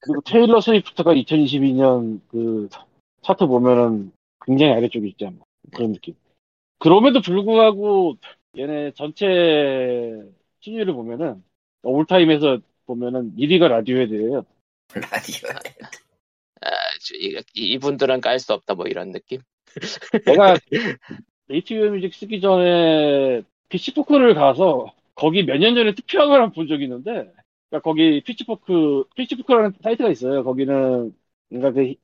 그리고 0.00 0.20
테일러 0.22 0.60
스위프트가 0.60 1.14
2022년 1.14 2.20
그 2.28 2.68
차트 3.22 3.46
보면은 3.46 4.12
굉장히 4.44 4.72
아래쪽에 4.74 5.08
있지 5.08 5.26
않나 5.26 5.38
그런 5.72 5.92
느낌. 5.92 6.14
그럼에도 6.78 7.20
불구하고 7.20 8.16
얘네 8.56 8.92
전체 8.92 10.22
순위를 10.60 10.92
보면은 10.94 11.42
all 11.82 12.03
time에서 12.03 12.58
보면은 12.86 13.34
1위가 13.36 13.68
Radiohead예요. 13.68 14.44
Radio. 14.94 15.48
아, 16.62 16.70
저- 17.04 17.14
이- 17.16 17.42
이분들은 17.54 18.20
깔 18.20 18.38
수 18.38 18.52
없다 18.52 18.74
뭐 18.74 18.86
이런 18.86 19.12
느낌. 19.12 19.40
내가 20.24 20.56
Rate 21.48 21.66
Your 21.66 21.84
Music 21.86 22.14
쓰기 22.14 22.40
전에 22.40 23.42
Pitchfork를 23.68 24.34
가서 24.34 24.92
거기 25.14 25.42
몇 25.44 25.58
년 25.58 25.74
전에 25.74 25.94
투표한 25.94 26.28
걸본 26.28 26.68
적이 26.68 26.84
있는데 26.84 27.32
그러니까 27.76 27.80
거기 27.80 28.20
Pitchfork 28.22 29.04
Pitchfork라는 29.16 29.74
사이트가 29.82 30.10
있어요. 30.10 30.44
거기는 30.44 31.14
뭔가 31.48 31.72
그 31.72 31.94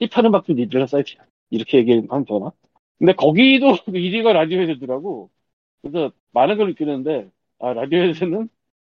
힙하는 0.00 0.32
박도 0.32 0.54
니들라 0.54 0.86
사이트야. 0.86 1.22
이렇게 1.50 1.78
얘기하면 1.78 2.24
되나? 2.24 2.52
근데 2.98 3.12
거기도 3.12 3.72
1위가 3.86 4.32
Radiohead더라고. 4.32 5.30
그래서 5.82 6.12
많은 6.32 6.56
걸 6.56 6.68
느끼는데 6.68 7.30
아 7.58 7.72
Radiohead는 7.72 8.48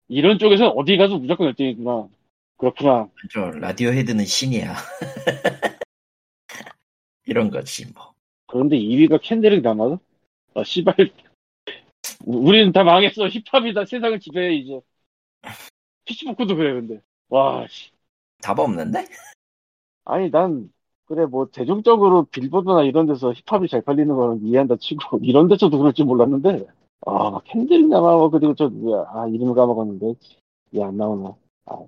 이런 0.08 0.38
쪽에서 0.38 0.68
어디 0.68 0.96
가서 0.96 1.18
무조건 1.18 1.52
1등이구나. 1.52 2.08
그렇구나. 2.56 3.08
저 3.30 3.50
Radiohead는 3.50 4.24
신이야. 4.24 4.74
이런 7.26 7.50
거지 7.50 7.86
뭐. 7.92 8.14
그런데 8.46 8.78
2위가 8.78 9.20
Kendrick 9.22 9.62
Lamar라서 9.62 9.98
아 10.54 10.64
씨발 10.64 10.94
우리는 12.24 12.72
다 12.72 12.84
망했어 12.84 13.28
힙합이 13.28 13.74
다 13.74 13.84
세상을 13.84 14.18
지배해 14.18 14.54
이제 14.54 14.80
Pitchfork도 16.08 16.56
그래 16.56 16.72
근데 16.74 17.00
와 17.28 17.66
씨. 17.68 17.90
답 18.42 18.58
없는데? 18.58 19.06
아니 20.04 20.30
난 20.30 20.72
그래 21.06 21.26
뭐 21.26 21.46
대중적으로 21.52 22.24
빌보드나 22.24 22.82
이런 22.84 23.06
데서 23.06 23.32
힙합이 23.32 23.68
잘 23.68 23.82
팔리는 23.82 24.14
거는 24.14 24.44
이해한다 24.44 24.76
치고 24.76 25.18
이런 25.22 25.48
데서도 25.48 25.78
그럴 25.78 25.92
줄 25.92 26.06
몰랐는데 26.06 26.66
아 27.06 27.40
Kendrick 27.44 27.88
Lamar 27.88 28.28
그리고 28.30 28.54
저 28.54 28.68
누구야 28.68 29.04
아 29.12 29.26
이름을 29.28 29.54
까먹었는데 29.54 30.14
얘 30.76 30.82
안 30.82 30.96
나오나 30.96 31.34
아 31.66 31.78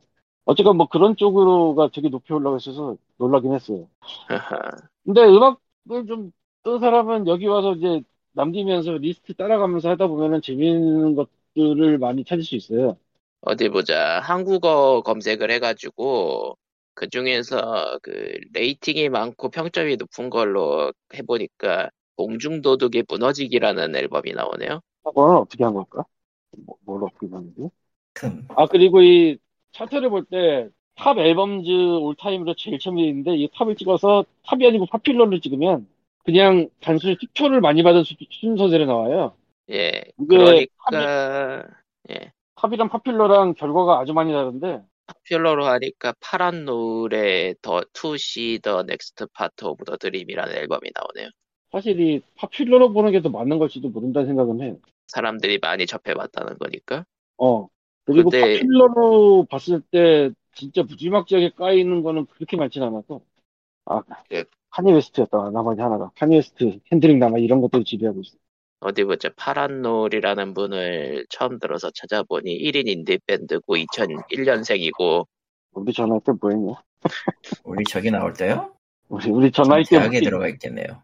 어쨌건 0.47 0.77
뭐 0.77 0.89
그런 0.89 1.17
쪽으로가 1.17 1.91
되게 1.93 2.09
높이 2.09 2.33
올라가 2.33 2.57
있어서 2.57 2.97
놀라긴 3.19 3.55
했어요 3.55 3.89
근데 5.05 5.23
음악을 5.25 6.07
좀 6.07 6.33
듣는 6.63 6.79
사람은 6.79 7.27
여기 7.27 7.47
와서 7.47 7.75
이제 7.75 8.03
남기면서 8.33 8.93
리스트 8.99 9.35
따라가면서 9.35 9.89
하다 9.91 10.09
보면은 10.09 10.43
재미있는 10.43 11.15
것들을 11.17 11.99
많이 11.99 12.25
찾을 12.25 12.45
수 12.45 12.55
있어요. 12.55 12.99
어디 13.43 13.69
보자. 13.69 14.21
한국어 14.21 15.03
검색을 15.03 15.51
해가지고 15.51 16.57
그 16.95 17.09
중에서 17.09 17.99
그 18.03 18.35
rating이 18.53 19.09
많고 19.09 19.51
평점이 19.51 19.97
높은 19.97 20.29
걸로 20.31 20.93
해보니까 21.15 21.91
공중도둑의 22.17 23.05
무너지기라는 23.09 23.97
앨범이 23.97 24.33
나오네요. 24.33 24.81
그거는 25.03 25.37
어떻게 25.37 25.65
한 25.65 25.73
걸까? 25.75 26.05
뭐, 26.67 26.77
뭘 26.85 27.05
어떻게 27.05 27.27
하는지? 27.33 27.71
큼. 28.15 28.47
아 28.57 28.67
그리고 28.67 29.03
이 29.03 29.39
차트를 29.73 30.11
볼 30.11 30.27
때 30.31 30.69
top 30.97 31.17
albums 31.19 31.71
all 31.71 31.94
time으로 31.94 32.55
제일 32.57 32.79
처음에 32.79 33.03
있는데 33.09 33.35
이 33.35 33.49
top을 33.55 33.75
찍어서 33.77 34.27
top이 34.45 34.67
아니고 34.67 34.85
popular를 34.87 35.41
찍으면 35.41 35.89
그냥 36.25 36.69
단순히 36.83 37.17
투표를 37.19 37.63
많이 37.63 37.83
받은 37.83 38.05
수- 38.05 38.17
순서대로 38.31 38.85
나와요. 38.85 39.35
예. 39.71 40.03
그러니까 40.29 40.67
예. 42.11 42.33
top이랑 42.61 42.89
popular랑 42.91 43.55
결과가 43.55 44.01
아주 44.01 44.13
많이 44.13 44.33
다른데 44.33 44.83
popular로 45.07 45.65
하니까 45.67 46.13
파란 46.21 46.65
노을의 46.65 47.57
To 47.63 47.81
See 47.93 48.61
the 48.63 48.83
Next 48.83 49.27
Part 49.33 49.65
of 49.65 49.85
the 49.85 49.97
Dream이라는 49.97 50.55
앨범이 50.55 50.91
나오네요. 50.95 51.31
사실 51.73 51.99
이 52.01 52.21
popular로 52.37 52.93
보는 52.93 53.13
게 53.13 53.21
더 53.23 53.29
맞는 53.31 53.59
걸지도 53.59 53.89
모른다는 53.89 54.27
생각은 54.29 54.61
해. 54.61 54.77
사람들이 55.07 55.59
많이 55.61 55.87
접해봤다는 55.87 56.59
거니까. 56.59 57.05
어. 57.39 57.69
그리고 58.05 58.31
근데- 58.31 58.55
popular로 58.59 59.47
봤을 59.51 59.81
때 59.81 60.31
진짜 60.55 60.83
무지막지하게 60.83 61.51
까이는 61.51 62.03
거는 62.03 62.27
그렇게 62.27 62.57
많진 62.57 62.83
않아서 62.83 63.21
아 63.87 64.03
예. 64.33 64.45
Kanye 64.71 64.93
West였다 64.93 65.51
나머지 65.51 65.81
하나가 65.81 66.11
Kanye 66.17 66.37
West 66.37 66.81
Kendrick 66.93 67.19
Lamar 67.19 67.39
이런 67.39 67.61
것들이 67.61 67.85
지배하고 67.85 68.21
있어 68.21 68.37
어디 68.81 69.05
보자. 69.05 69.29
파란놀이라는 69.37 70.55
분을 70.55 71.27
처음 71.29 71.59
들어서 71.59 71.91
찾아보니 71.91 72.59
1인 72.59 72.89
인디 72.89 73.19
밴드고 73.27 73.77
2001년생이고 73.77 75.27
우리 75.73 75.93
전화할 75.93 76.21
때 76.25 76.33
뭐했냐 76.41 76.83
우리 77.65 77.85
저기 77.85 78.11
나올 78.11 78.33
때요? 78.33 78.75
우리 79.09 79.29
우리 79.31 79.51
전화할 79.53 79.85
때 79.85 79.99
대학에 79.99 80.21
들어가 80.21 80.49
있겠네요. 80.49 81.03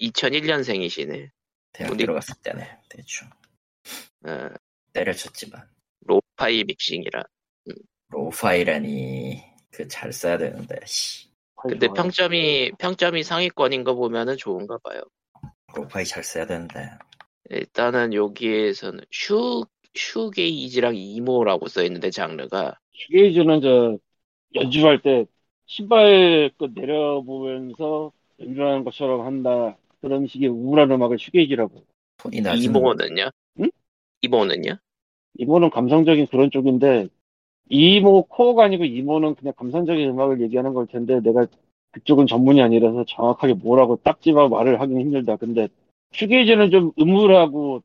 2001년생이시네. 0.00 1.30
대학 1.72 1.90
우리- 1.92 1.98
들어갔을 1.98 2.34
때네. 2.42 2.78
대충 2.88 3.28
어, 4.26 4.48
때려쳤지만 4.92 5.62
로파이 6.06 6.64
믹싱이라. 6.64 7.22
로파이라니 8.08 9.42
그 9.70 9.86
잘 9.88 10.12
써야 10.12 10.38
되는데 10.38 10.76
씨. 10.86 11.28
근데 11.56 11.86
좋아요. 11.86 11.94
평점이 11.94 12.72
평점이 12.78 13.22
상위권인 13.22 13.84
거 13.84 13.94
보면은 13.94 14.36
좋은가 14.36 14.78
봐요. 14.82 15.02
lo-fi 15.76 16.04
잘 16.04 16.24
써야 16.24 16.46
되는데 16.46 16.90
일단은 17.50 18.14
여기에서는 18.14 19.00
shoe 19.10 19.64
shoegaze랑 19.94 20.96
emo라고 20.96 21.68
써 21.68 21.84
있는데 21.84 22.10
장르가 22.10 22.78
shoegaze는 22.94 23.60
저 23.60 23.98
연주할 24.54 25.00
때 25.02 25.26
신발 25.66 26.50
끝 26.58 26.72
내려보면서 26.74 28.12
연주하는 28.40 28.84
것처럼 28.84 29.26
한다 29.26 29.76
그런 30.00 30.26
식의 30.26 30.48
우울한 30.48 30.90
음악을 30.90 31.18
shoegaze라고 31.18 31.84
톤이 32.18 32.40
낮은 32.40 32.62
emo는요? 32.62 33.30
응? 33.60 33.70
emo는요? 34.22 34.78
emo는 35.38 35.70
감성적인 35.70 36.26
그런 36.28 36.50
쪽인데 36.50 37.08
emocore가 37.68 38.64
아니고 38.64 38.84
emo는 38.84 39.34
그냥 39.34 39.52
감성적인 39.56 40.08
음악을 40.10 40.40
얘기하는 40.40 40.72
걸 40.72 40.86
텐데 40.86 41.20
내가 41.20 41.46
그쪽은 41.96 42.26
전문이 42.26 42.60
아니라서 42.60 43.04
정확하게 43.08 43.54
뭐라고 43.54 43.96
딱 44.02 44.20
집어 44.20 44.48
말을 44.50 44.80
하긴 44.82 45.00
힘들다. 45.00 45.36
근데 45.36 45.68
슈게이즈는 46.12 46.70
좀 46.70 46.92
음울하고 47.00 47.82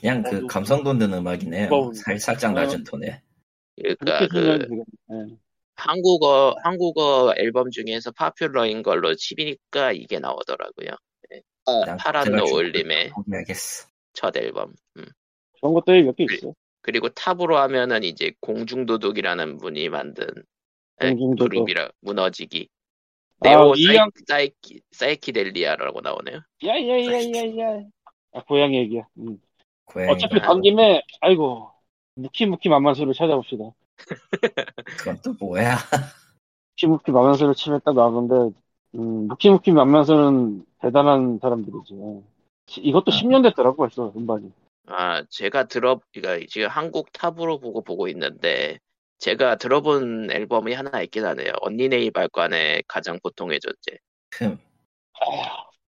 그냥 0.00 0.24
그 0.24 0.38
어, 0.44 0.46
감성 0.48 0.82
돋는 0.82 1.12
음악이네요. 1.12 1.68
무거운- 1.68 1.94
살, 1.94 2.18
살짝 2.18 2.54
낮은 2.54 2.82
톤에. 2.84 3.22
그러니까 3.76 4.26
그. 4.28 4.66
예. 5.12 5.36
한국어 5.74 6.54
한국어 6.62 7.32
앨범 7.38 7.70
중에서 7.70 8.10
파퓰러인 8.10 8.82
걸로 8.82 9.14
치니까 9.14 9.92
이게 9.92 10.18
나오더라고요. 10.18 10.88
아, 11.66 11.84
난 11.86 11.96
파란 11.96 12.24
포기하겠어. 13.14 13.86
첫 14.12 14.36
앨범. 14.36 14.74
음. 14.96 15.06
그런 15.60 15.74
것들이 15.74 16.02
몇 16.02 16.16
개 16.16 16.24
있어. 16.24 16.52
그리고 16.82 17.08
탑으로 17.10 17.56
하면은 17.58 18.02
이제 18.02 18.32
공중도둑이라는 18.40 19.58
분이 19.58 19.88
만든 19.88 20.26
에, 21.00 21.10
공중도둑. 21.10 21.50
그룹이라 21.50 21.90
무너지기. 22.00 22.68
아, 23.44 23.48
neo 23.48 23.74
이양- 23.76 24.10
psy, 24.28 24.50
psyche, 24.62 24.80
psychedelia라고 24.92 26.00
나오네요. 26.00 26.40
야야야야야. 26.64 27.84
아 28.34 28.42
고양이 28.44 28.76
얘기야. 28.78 29.02
음. 29.18 29.38
고양이가 29.86 30.12
어차피 30.14 30.40
간 30.40 30.60
김에 30.60 31.02
아이고 31.20 31.70
무키무키 32.14 32.68
만만수를 32.68 33.14
찾아봅시다. 33.14 33.64
그건 34.98 35.18
또 35.24 35.34
뭐야? 35.44 35.76
무키무키 36.72 37.10
만만수를 37.10 37.54
치면 37.54 37.80
딱 37.84 37.94
나오는데 37.94 38.58
음, 38.94 39.28
무키무키 39.28 39.72
만만수는 39.72 40.64
대단한 40.80 41.38
사람들이지. 41.40 41.94
예. 41.94 42.22
시- 42.66 42.80
이것도 42.82 43.12
아. 43.12 43.14
10년 43.14 43.42
됐더라고 43.42 43.76
벌써 43.76 44.12
음반이. 44.16 44.52
아, 44.86 45.22
제가 45.30 45.64
들어, 45.68 46.00
그러니까 46.12 46.44
지금 46.50 46.68
한국 46.68 47.12
top으로 47.12 47.60
보고 47.60 47.82
보고 47.82 48.08
있는데, 48.08 48.78
제가 49.22 49.54
들어본 49.54 50.32
앨범이 50.32 50.72
하나 50.72 51.00
있긴 51.00 51.24
하네요. 51.24 51.52
언니네 51.60 52.00
이 52.00 52.10
발관의 52.10 52.82
가장 52.88 53.20
보통의 53.22 53.60
존재. 53.60 53.96
흠. 54.34 54.58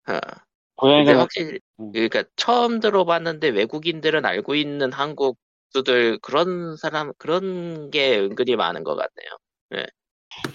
아, 0.04 0.20
근데 0.20 0.30
고양이가 0.76 1.20
확실히, 1.20 1.58
음. 1.80 1.92
그러니까 1.92 2.24
처음 2.36 2.80
들어봤는데 2.80 3.48
외국인들은 3.48 4.26
알고 4.26 4.56
있는 4.56 4.92
한국들 4.92 6.18
그런 6.20 6.76
사람, 6.76 7.12
그런 7.16 7.90
게 7.90 8.18
은근히 8.18 8.56
많은 8.56 8.84
것 8.84 8.94
같네요. 8.94 9.88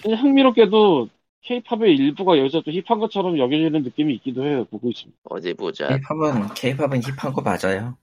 근데 0.02 0.16
흥미롭게도 0.16 1.08
케이팝의 1.40 1.96
일부가 1.96 2.38
여기서 2.38 2.60
또 2.60 2.70
힙한 2.70 3.00
것처럼 3.00 3.36
여겨지는 3.36 3.82
느낌이 3.82 4.14
있기도 4.14 4.46
해요. 4.46 4.64
보고 4.66 4.90
있습니다. 4.90 5.18
어디 5.24 5.54
보자. 5.54 5.88
K-팝은 5.88 6.54
K-팝은 6.54 7.00
힙한 7.02 7.32
거 7.32 7.42
맞아요. 7.42 7.96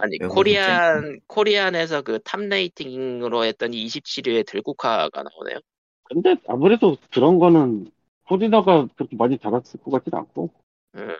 아니, 0.00 0.16
외국인 0.20 0.34
Korean, 0.34 1.20
Korean에서 1.26 2.02
그 2.02 2.18
top 2.20 2.40
rating으로 2.40 3.44
했더니 3.44 3.84
27위에 3.86 4.46
들국화가 4.46 5.22
나오네요. 5.22 5.58
근데 6.04 6.36
아무래도 6.46 6.96
그런 7.12 7.38
거는 7.38 7.90
코디너가 8.28 8.88
그렇게 8.96 9.16
많이 9.16 9.36
달았을 9.38 9.80
것 9.80 9.90
같진 9.90 10.14
않고 10.14 10.50
음, 10.96 11.14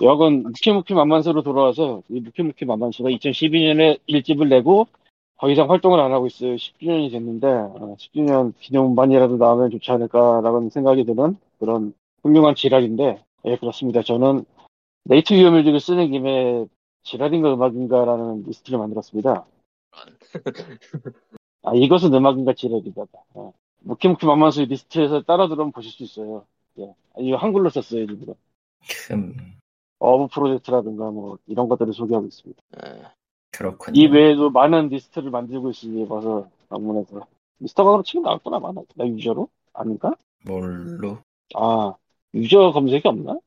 여하간 0.00 0.42
무키무키 0.42 0.94
만만수로 0.94 1.42
돌아와서 1.42 2.02
이 2.08 2.20
무키무키 2.20 2.64
만만수가 2.64 3.10
2012년에 3.10 3.98
1집을 4.08 4.48
내고 4.48 4.86
더 5.38 5.50
이상 5.50 5.70
활동을 5.70 5.98
안 6.00 6.12
하고 6.12 6.26
있어요. 6.26 6.54
10주년이 6.54 7.10
됐는데 7.10 7.46
어, 7.46 7.96
10주년 7.98 8.52
기념반이라도 8.60 9.36
나오면 9.36 9.70
좋지 9.70 9.90
않을까라는 9.90 10.70
생각이 10.70 11.04
드는 11.04 11.36
그런 11.58 11.94
훌륭한 12.22 12.54
지랄인데 12.54 13.22
예 13.46 13.56
그렇습니다. 13.56 14.02
저는 14.02 14.44
네이트 15.04 15.34
위어 15.34 15.50
뮤직을 15.50 15.80
쓰는 15.80 16.10
김에 16.12 16.66
지랄인가 17.02 17.54
음악인가라는 17.54 18.44
리스트를 18.44 18.78
만들었습니다. 18.78 19.46
아 21.62 21.74
이것은 21.74 22.12
음악인가 22.14 22.54
지랄이다. 22.54 23.02
어. 23.34 23.52
무키무키 23.80 24.26
만만수 24.26 24.62
리스트에서 24.62 25.22
따라 25.22 25.48
들어오면 25.48 25.72
보실 25.72 25.90
수 25.90 26.02
있어요. 26.04 26.46
예. 26.78 26.94
이거 27.18 27.36
한글로 27.36 27.68
썼어요 27.70 28.02
일부러. 28.02 28.34
흠. 29.08 29.34
어어부 29.98 30.28
프로젝트라든가 30.32 31.10
뭐 31.10 31.38
이런 31.46 31.68
것들을 31.68 31.92
소개하고 31.92 32.26
있습니다. 32.26 32.62
어, 32.84 33.10
그렇군요. 33.52 34.00
이 34.00 34.06
외에도 34.06 34.50
많은 34.50 34.88
리스트를 34.88 35.30
만들고 35.30 35.70
있으니 35.70 36.06
봐서 36.08 36.48
방문해서 36.68 37.26
미스터강으로 37.58 38.02
치면 38.02 38.24
나왔구나 38.24 38.58
많아. 38.58 38.82
나 38.96 39.06
user로? 39.06 39.48
아닌가? 39.72 40.14
뭘로? 40.44 41.18
아 41.54 41.94
user 42.34 42.72
검색이 42.72 43.06
없나? 43.06 43.38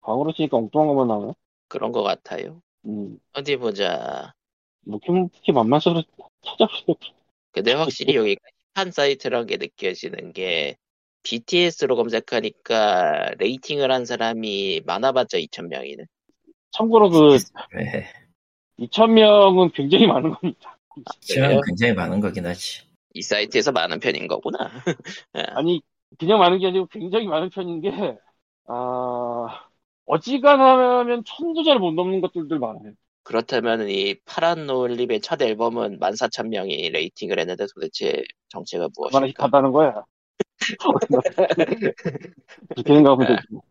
광으로 0.00 0.32
치니까 0.32 0.56
엉뚱한 0.56 0.88
것만 0.88 1.08
나오네. 1.08 1.34
그런 1.68 1.92
것 1.92 2.02
같아요. 2.02 2.60
음, 2.86 3.18
어디 3.32 3.56
보자. 3.56 4.32
무키무키 4.82 5.52
만만수로 5.52 6.02
찾아보세요. 6.42 6.96
근데 7.52 7.72
확실히 7.72 8.16
여기가 8.16 8.40
힙한 8.74 8.92
사이트라는 8.92 9.46
게 9.46 9.56
느껴지는 9.56 10.32
게 10.32 10.76
BTS로 11.22 11.96
검색하니까 11.96 13.32
rating을 13.38 13.90
한 13.90 14.04
사람이 14.04 14.82
많아봤자 14.86 15.38
2,000명이네. 15.38 16.06
참고로 16.70 17.10
그 17.10 17.38
왜? 17.74 18.06
2,000명은 18.78 19.72
굉장히 19.74 20.06
많은 20.06 20.30
겁니다. 20.30 20.78
시간 21.20 21.48
그래요? 21.48 21.60
굉장히 21.66 21.92
많은 21.94 22.20
거긴 22.20 22.46
하지. 22.46 22.82
이 23.14 23.22
사이트에서 23.22 23.72
많은 23.72 24.00
편인 24.00 24.26
거구나. 24.28 24.58
아니 25.32 25.82
그냥 26.18 26.38
많은 26.38 26.58
게 26.58 26.68
아니고 26.68 26.86
굉장히 26.86 27.26
많은 27.26 27.50
편인 27.50 27.80
게 27.80 27.90
아, 28.66 29.67
어지간하면 30.08 31.22
천도 31.26 31.64
잘 31.64 31.78
못 31.78 31.92
넘는 31.92 32.20
것들도 32.20 32.58
많아요. 32.58 32.92
그렇다면 33.22 33.90
이 33.90 34.16
파란 34.24 34.66
노을립의 34.66 35.20
첫 35.20 35.40
앨범은 35.42 35.98
14,000명이 36.00 36.90
레이팅을 36.92 37.38
했는데 37.38 37.66
도대체 37.74 38.24
정체가 38.48 38.88
얼마나 38.96 39.26
무엇일까? 39.26 39.44
힙하다는 39.44 39.72
거야. 39.72 40.02
그렇게 42.74 42.94
생각하면 42.94 43.26
되지. 43.26 43.42
뭐. 43.50 43.62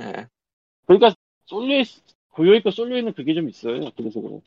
예, 0.00 0.26
그러니까 0.86 1.14
쏠려 1.46 1.78
있, 1.80 1.86
고요있고 2.30 2.70
쏠려 2.72 2.98
있는 2.98 3.14
그게 3.14 3.32
좀 3.34 3.48
있어요. 3.48 3.90
그래서 3.96 4.20
그래. 4.20 4.40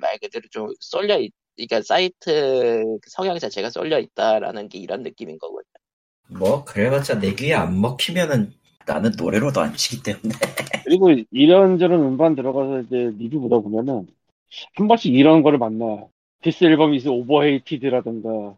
말 0.00 0.18
그대로 0.18 0.46
좀 0.50 0.68
쏠려 0.78 1.18
있, 1.18 1.32
그러니까 1.56 1.80
사이트 1.80 2.84
성향 3.08 3.38
자체가 3.38 3.70
쏠려 3.70 3.98
있다라는 3.98 4.68
게 4.68 4.78
이런 4.78 5.02
느낌인 5.02 5.38
거군요. 5.38 5.64
뭐 6.28 6.64
그래봤자 6.64 7.18
내 7.18 7.34
귀에 7.34 7.54
안 7.54 7.80
먹히면은 7.80 8.52
나는 8.86 9.10
노래로도 9.18 9.60
안 9.60 9.74
치기 9.74 10.02
때문에 10.02 10.28
그리고 10.84 11.10
이런저런 11.30 12.00
음반 12.00 12.34
들어가서 12.34 12.82
이제 12.82 13.12
리뷰 13.18 13.40
보다 13.40 13.58
보면은 13.58 14.06
한 14.74 14.88
번씩 14.88 15.14
이런 15.14 15.42
거를 15.42 15.58
만나. 15.58 16.06
디스 16.42 16.64
앨범이 16.64 16.98
있어 16.98 17.10
오버헤이티드라든가 17.12 18.56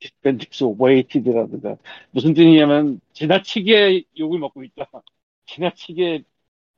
디스밴드스 0.00 0.64
오버헤이티드라든가 0.64 1.76
무슨 2.10 2.34
뜻이냐면 2.34 3.00
지나치게 3.14 4.04
욕을 4.18 4.38
먹고 4.38 4.62
있다. 4.64 4.86
지나치게 5.46 6.24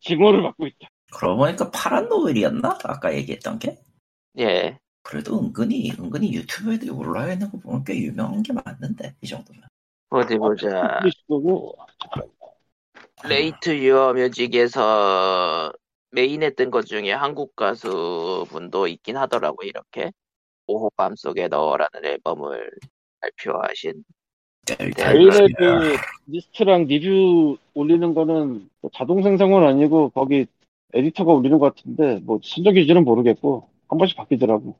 증오를 0.00 0.42
받고 0.42 0.66
있다. 0.66 0.88
그러고 1.12 1.38
보니까 1.38 1.70
파란 1.70 2.08
노을이었나? 2.08 2.78
아까 2.84 3.14
얘기했던 3.14 3.58
게? 3.58 3.76
예, 4.38 4.78
그래도 5.02 5.40
은근히 5.40 5.90
은근히 5.98 6.32
유튜브에도 6.34 6.96
올라와 6.96 7.32
있는 7.32 7.50
거 7.50 7.58
보면 7.58 7.84
꽤 7.84 7.96
유명한 7.98 8.42
게 8.42 8.52
맞는데 8.52 9.16
이 9.20 9.26
정도면 9.26 9.62
어디 10.10 10.36
보자. 10.36 11.00
거고. 11.28 11.76
레이트 13.28 13.76
유어 13.78 14.12
뮤직에서 14.14 15.72
메인 16.10 16.42
했던 16.42 16.70
것 16.70 16.86
중에 16.86 17.12
한국 17.12 17.54
가수 17.54 18.46
분도 18.48 18.86
있긴 18.86 19.16
하더라고 19.16 19.62
이렇게. 19.62 20.12
오호 20.66 20.90
밤속에 20.96 21.48
넣어라는 21.48 22.04
앨범을 22.04 22.70
발표하신. 23.20 24.04
네, 24.66 24.90
저희는 24.90 25.48
그 25.58 25.96
리스트랑 26.26 26.84
리뷰 26.84 27.56
올리는 27.74 28.14
거는 28.14 28.68
뭐 28.80 28.90
자동 28.94 29.22
생성은 29.22 29.66
아니고 29.66 30.10
거기 30.10 30.46
에디터가 30.92 31.32
올리는 31.32 31.58
것 31.58 31.74
같은데 31.74 32.20
뭐 32.24 32.38
기준은 32.38 33.04
모르겠고 33.04 33.68
한 33.88 33.98
번씩 33.98 34.16
바뀌더라고. 34.16 34.76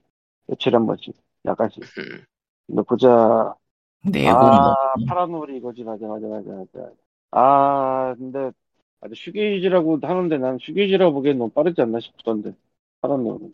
며칠에 0.47 0.73
한 0.77 0.87
번씩. 0.87 1.15
약간씩. 1.45 1.83
음, 1.99 2.25
근데 2.67 2.83
보자 2.83 3.55
내고 4.03 4.51
아 4.53 4.61
뭐. 4.61 4.77
파란노을 5.07 5.57
이거지. 5.59 5.83
맞아 5.85 6.07
맞아 6.07 6.27
맞아 6.27 6.51
맞아. 6.51 6.91
아 7.33 8.15
근데 8.19 8.51
아주 9.01 9.15
shoegaze라고 9.15 9.99
하는데 10.03 10.39
난 10.39 10.59
shoegaze라고 10.61 11.13
보기엔 11.15 11.39
너무 11.39 11.51
빠르지 11.51 11.81
않나 11.83 12.01
싶던데 12.01 12.55
파란노을이 13.01 13.53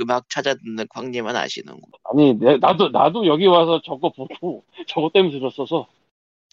음악 0.00 0.28
찾아 0.28 0.54
듣는 0.54 0.86
광님은 0.88 1.34
아시는 1.36 1.80
거. 1.80 1.88
아니 2.04 2.34
내- 2.34 2.56
나도 2.58 2.88
나도 2.90 3.26
여기 3.26 3.46
와서 3.46 3.80
저거 3.82 4.10
보고 4.10 4.64
저거 4.88 5.10
때문에 5.12 5.32
들었어서. 5.38 5.86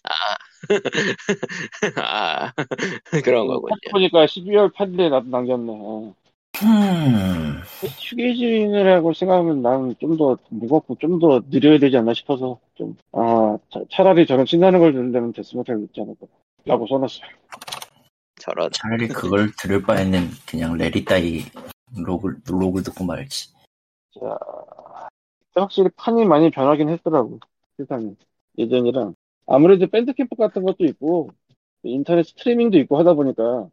아, 0.04 0.36
아 1.96 2.52
그런 3.24 3.46
거군요. 3.46 3.74
보니까 3.90 4.26
12월 4.26 4.70
8일에 4.72 5.08
나도 5.10 5.28
남겼네. 5.28 5.72
어. 5.72 6.14
음, 6.62 7.60
휴게진이라고 7.82 9.12
생각하면 9.14 9.62
나는 9.62 9.94
좀 9.98 10.16
더 10.16 10.36
무겁고 10.50 10.96
좀 10.96 11.18
더 11.18 11.40
느려야 11.50 11.78
되지 11.78 11.96
않나 11.96 12.12
싶어서 12.12 12.58
좀, 12.74 12.96
아, 13.12 13.56
차, 13.72 13.80
차라리 13.90 14.26
저런 14.26 14.44
신나는 14.44 14.78
걸 14.78 14.92
들으려면 14.92 15.32
데스메탈 15.32 15.80
있지 15.84 16.00
않을까. 16.02 16.26
라고 16.66 16.86
써놨어요. 16.86 17.26
저런 18.40 18.70
차라리 18.72 19.08
그걸 19.08 19.50
들을 19.58 19.82
바에는 19.82 20.28
그냥 20.46 20.76
레리따이 20.76 21.40
록을 21.96 22.36
록을 22.46 22.82
듣고 22.82 23.04
말지. 23.04 23.52
자, 24.20 24.38
확실히 25.54 25.88
판이 25.96 26.24
많이 26.26 26.50
변하긴 26.50 26.88
했더라고. 26.90 27.38
세상에. 27.78 28.10
예전이랑. 28.58 29.14
아무래도 29.46 29.86
Bandcamp 29.86 30.36
같은 30.36 30.62
것도 30.62 30.84
있고, 30.84 31.30
인터넷 31.82 32.24
스트리밍도 32.24 32.78
있고 32.80 32.98
하다 32.98 33.14
보니까, 33.14 33.68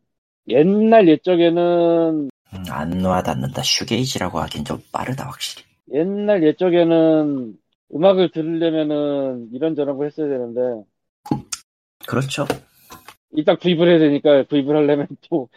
옛날 0.48 1.08
옛적에는, 1.10 2.30
음, 2.54 2.64
안 2.70 3.04
와닿는다. 3.04 3.62
shoegaze라고 3.64 4.40
하긴 4.40 4.66
좀 4.66 4.82
빠르다 4.92 5.26
확실히. 5.26 5.64
옛날 5.94 6.44
옛적에는 6.44 7.58
음악을 7.94 8.32
들으려면은 8.32 9.50
이런저런 9.54 9.98
거 9.98 10.04
했어야 10.04 10.28
되는데, 10.28 10.84
그렇죠. 12.06 12.46
일단 13.32 13.58
구입을 13.58 13.88
해야 13.90 14.00
되니까 14.00 14.44
구입을 14.44 14.76
하려면 14.76 15.08
또 15.30 15.50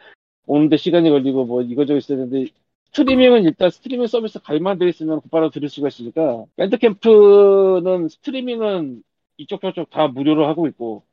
오는데 0.46 0.76
시간이 0.76 1.10
걸리고 1.10 1.44
뭐 1.44 1.62
이거저거 1.62 1.98
있어야 1.98 2.18
되는데 2.18 2.50
스트리밍은 2.86 3.44
일단 3.44 3.70
스트리밍 3.70 4.06
서비스 4.06 4.40
가입만 4.40 4.78
돼 4.78 4.88
있으면 4.88 5.20
곧바로 5.20 5.50
들을 5.50 5.68
수가 5.68 5.88
있으니까 5.88 6.44
Bandcamp는 6.56 8.08
스트리밍은 8.08 9.02
이쪽 9.36 9.60
저쪽 9.60 9.90
다 9.90 10.08
무료로 10.08 10.46
하고 10.46 10.66
있고 10.66 11.04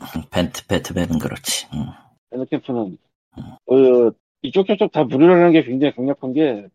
음, 0.00 0.22
벤트 0.30 0.66
배트맨은 0.66 1.18
그렇지. 1.18 1.66
음. 1.72 1.86
Bandcamp는 2.30 2.98
그 3.66 4.12
이쪽 4.44 4.66
저쪽 4.68 4.92
다 4.92 5.04
무료라는 5.04 5.52
게 5.52 5.64
굉장히 5.64 5.94
강력한 5.94 6.34
게 6.34 6.68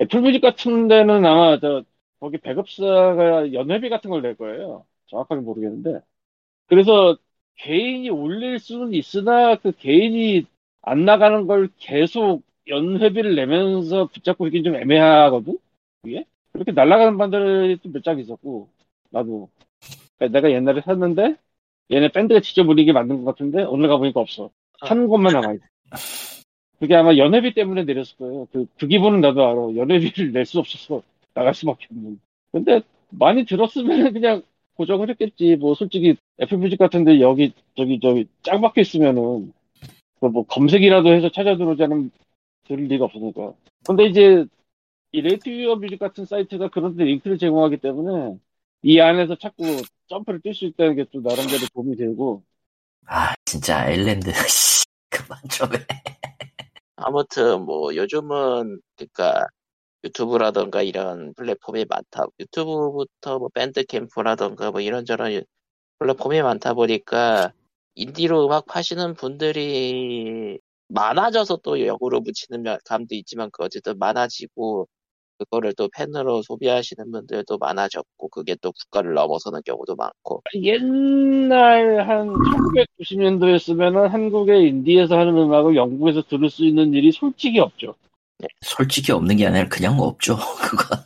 Apple 0.00 0.22
Music 0.22 0.40
같은 0.40 0.88
데는 0.88 1.26
아마 1.26 1.58
저 1.60 1.84
거기 2.20 2.38
배급사가 2.38 3.52
연회비 3.52 3.90
같은 3.90 4.10
걸 4.10 4.22
낼 4.22 4.36
거예요. 4.36 4.86
정확하게 5.08 5.42
모르겠는데 5.42 6.00
그래서 6.68 7.18
개인이 7.56 8.10
올릴 8.10 8.58
수는 8.60 8.94
있으나 8.94 9.56
그 9.56 9.72
개인이 9.72 10.46
안 10.82 11.04
나가는 11.06 11.46
걸 11.46 11.70
계속 11.78 12.42
연회비를 12.68 13.36
내면서 13.36 14.06
붙잡고 14.08 14.46
있긴 14.48 14.64
좀 14.64 14.76
애매하거든? 14.76 15.58
그게? 16.02 16.26
그렇게 16.52 16.72
날아가는 16.72 17.18
반들이 17.18 17.78
또 17.82 17.90
몇 17.90 18.02
장 18.04 18.18
있었고, 18.20 18.68
나도. 19.10 19.50
그러니까 20.18 20.40
내가 20.40 20.52
옛날에 20.54 20.82
샀는데, 20.82 21.36
얘네 21.92 22.10
밴드가 22.12 22.40
직접 22.40 22.68
올리게 22.68 22.92
만든 22.92 23.24
것 23.24 23.32
같은데, 23.32 23.64
오늘 23.64 23.88
가보니까 23.88 24.20
없어. 24.20 24.50
한 24.80 25.08
곳만 25.08 25.32
남아있어. 25.34 25.64
그게 26.78 26.94
아마 26.94 27.16
연회비 27.16 27.54
때문에 27.54 27.84
내렸을 27.84 28.16
거예요. 28.18 28.46
그, 28.52 28.66
그 28.78 28.86
기분은 28.88 29.20
나도 29.20 29.44
알아. 29.46 29.76
연회비를 29.76 30.32
낼 30.32 30.46
수 30.46 30.58
없어서 30.60 31.02
나갈 31.34 31.54
수밖에 31.54 31.86
없는. 31.90 32.20
근데 32.52 32.80
많이 33.10 33.44
들었으면 33.44 34.12
그냥 34.12 34.42
고정을 34.76 35.10
했겠지. 35.10 35.56
뭐 35.56 35.74
솔직히 35.74 36.16
Apple 36.40 36.58
Music 36.58 36.78
같은데 36.78 37.20
여기 37.20 37.52
저기 37.76 37.98
저기 38.00 38.26
짱 38.42 38.60
박혀 38.60 38.80
있으면은 38.82 39.52
그뭐 40.20 40.44
검색이라도 40.46 41.12
해서 41.12 41.30
찾아 41.30 41.56
들어오자는 41.56 42.10
들을 42.68 42.84
리가 42.86 43.06
없으니까. 43.06 43.54
근데 43.86 44.06
이제 44.06 44.46
이 45.12 45.20
Rate 45.22 45.49
Your 45.49 45.76
Music 45.76 45.98
같은 45.98 46.24
사이트가 46.26 46.68
그런 46.70 46.96
데 46.96 47.04
링크를 47.04 47.38
제공하기 47.38 47.78
때문에 47.78 48.38
이 48.82 49.00
안에서 49.00 49.36
자꾸 49.36 49.64
점프를 50.08 50.40
뛸 50.40 50.54
수 50.54 50.66
있다는 50.66 50.96
게 50.96 51.04
또 51.12 51.20
나름대로 51.20 51.66
도움이 51.74 51.96
되고 51.96 52.42
아 53.06 53.34
진짜 53.44 53.86
씨, 54.48 54.84
그만 55.10 55.38
좀 55.50 55.68
해. 55.74 56.17
아무튼 57.00 57.64
뭐 57.64 57.94
요즘은 57.94 58.80
그러니까 58.96 59.46
유튜브라던가 60.04 60.82
이런 60.82 61.34
플랫폼이 61.34 61.86
많다. 61.88 62.24
유튜브부터 62.40 63.38
뭐 63.40 63.48
밴드 63.50 63.84
캠프라던가 63.84 64.70
뭐 64.72 64.80
이런저런 64.80 65.42
플랫폼이 65.98 66.42
많다 66.42 66.74
보니까 66.74 67.52
인디로 67.96 68.46
음악 68.46 68.66
파시는 68.66 69.14
분들이 69.16 70.58
많아져서 70.88 71.58
또 71.64 71.84
역으로 71.86 72.22
붙이는 72.22 72.62
면- 72.62 72.78
감도 72.86 73.14
있지만 73.16 73.50
그 73.52 73.64
어쨌든 73.64 73.98
많아지고 73.98 74.88
그거를 75.38 75.72
또 75.76 75.88
팬으로 75.96 76.42
소비하시는 76.42 77.10
분들도 77.10 77.58
많아졌고 77.58 78.28
그게 78.28 78.56
또 78.60 78.72
국가를 78.72 79.14
넘어서는 79.14 79.60
경우도 79.64 79.94
많고 79.96 80.42
옛날 80.54 82.08
한 82.08 82.28
1990년도였으면은 82.28 84.08
한국의 84.08 84.68
인디에서 84.68 85.18
하는 85.18 85.36
음악을 85.36 85.76
영국에서 85.76 86.22
들을 86.22 86.50
수 86.50 86.64
있는 86.64 86.92
일이 86.92 87.12
솔직히 87.12 87.60
없죠. 87.60 87.94
솔직히 88.60 89.12
없는 89.12 89.36
게 89.36 89.46
아니라 89.46 89.68
그냥 89.68 89.98
없죠. 89.98 90.36
그건. 90.62 91.04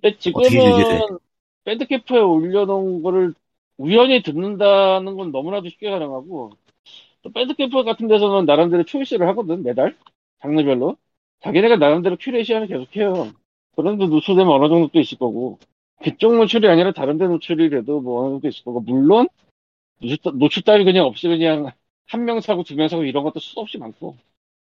근데? 0.00 0.18
지금은 0.18 1.18
Bandcamp에 1.64 2.18
올려놓은 2.18 3.02
거를 3.02 3.34
우연히 3.76 4.22
듣는다는 4.22 5.16
건 5.16 5.30
너무나도 5.30 5.68
쉽게 5.68 5.90
가능하고 5.90 6.52
또 7.22 7.32
Bandcamp 7.32 7.84
같은 7.84 8.08
데서는 8.08 8.46
나름대로 8.46 8.84
choice를 8.84 9.26
하거든 9.28 9.62
매달 9.62 9.96
장르별로 10.40 10.96
자기네가 11.40 11.76
나름대로 11.76 12.16
큐레이션을 12.18 12.66
계속해요. 12.68 13.32
그런데 13.76 14.06
노출되면 14.06 14.48
어느 14.52 14.68
정도 14.68 14.88
또 14.92 15.00
있을 15.00 15.18
거고. 15.18 15.58
그쪽 16.02 16.36
노출이 16.36 16.68
아니라 16.68 16.92
다른 16.92 17.18
데 17.18 17.26
노출이라도 17.26 18.00
뭐 18.00 18.22
어느 18.24 18.34
정도 18.34 18.48
있을 18.48 18.64
거고. 18.64 18.80
물론 18.80 19.28
노출, 20.00 20.18
노출 20.38 20.62
따위 20.64 20.84
그냥 20.84 21.06
없이 21.06 21.28
그냥 21.28 21.72
한 22.08 22.24
명 22.24 22.40
사고 22.40 22.64
두 22.64 22.74
명 22.76 22.88
사고 22.88 23.04
이런 23.04 23.24
것도 23.24 23.40
수없이 23.40 23.78
많고. 23.78 24.16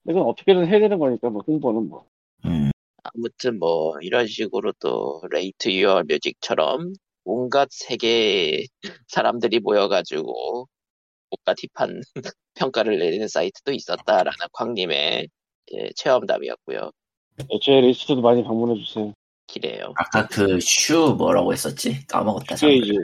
이건 0.10 0.24
어떻게든 0.24 0.68
해야 0.68 0.80
되는 0.80 1.00
거니까 1.00 1.30
뭐 1.30 1.44
홍보는 1.48 1.90
뭐. 1.90 2.06
음, 2.46 2.72
아무튼 3.04 3.60
뭐 3.60 3.96
이런 4.02 4.28
식으로 4.28 4.74
또 4.80 5.22
Rate 5.32 5.70
Your 5.72 6.04
Music처럼 6.08 6.94
온갖 7.26 7.70
세계 7.72 8.66
사람들이 9.08 9.60
모여가지고 9.60 10.68
온갖 11.32 11.58
hip한 11.76 12.02
평가를 12.56 13.00
내리는 13.00 13.28
사이트도 13.28 13.74
있었다라는 13.74 14.34
광님의 14.54 15.30
예, 15.74 15.90
체험담이었고요. 15.96 16.92
제 17.62 17.82
리스트도 17.82 18.22
많이 18.22 18.44
방문해 18.44 18.76
주세요 18.84 19.14
기래요. 19.48 19.94
아까 19.96 20.28
그 20.28 20.60
슈 20.60 21.16
뭐라고 21.18 21.54
했었지? 21.54 22.06
까먹었다. 22.08 22.56
shoegaze. 22.56 22.98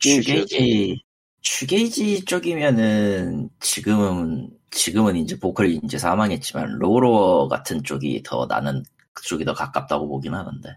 shoegaze 0.00 1.02
shoegaze 1.42 2.24
쪽이면은 2.24 3.48
지금은 3.60 4.50
지금은 4.70 5.16
이제 5.16 5.38
보컬이 5.38 5.80
이제 5.84 5.96
사망했지만 5.98 6.78
Low 6.78 7.08
Roar 7.08 7.48
같은 7.48 7.82
쪽이 7.82 8.22
더 8.24 8.46
나는 8.46 8.82
그쪽이 9.12 9.44
더 9.44 9.52
가깝다고 9.54 10.08
보긴 10.08 10.34
하는데. 10.34 10.68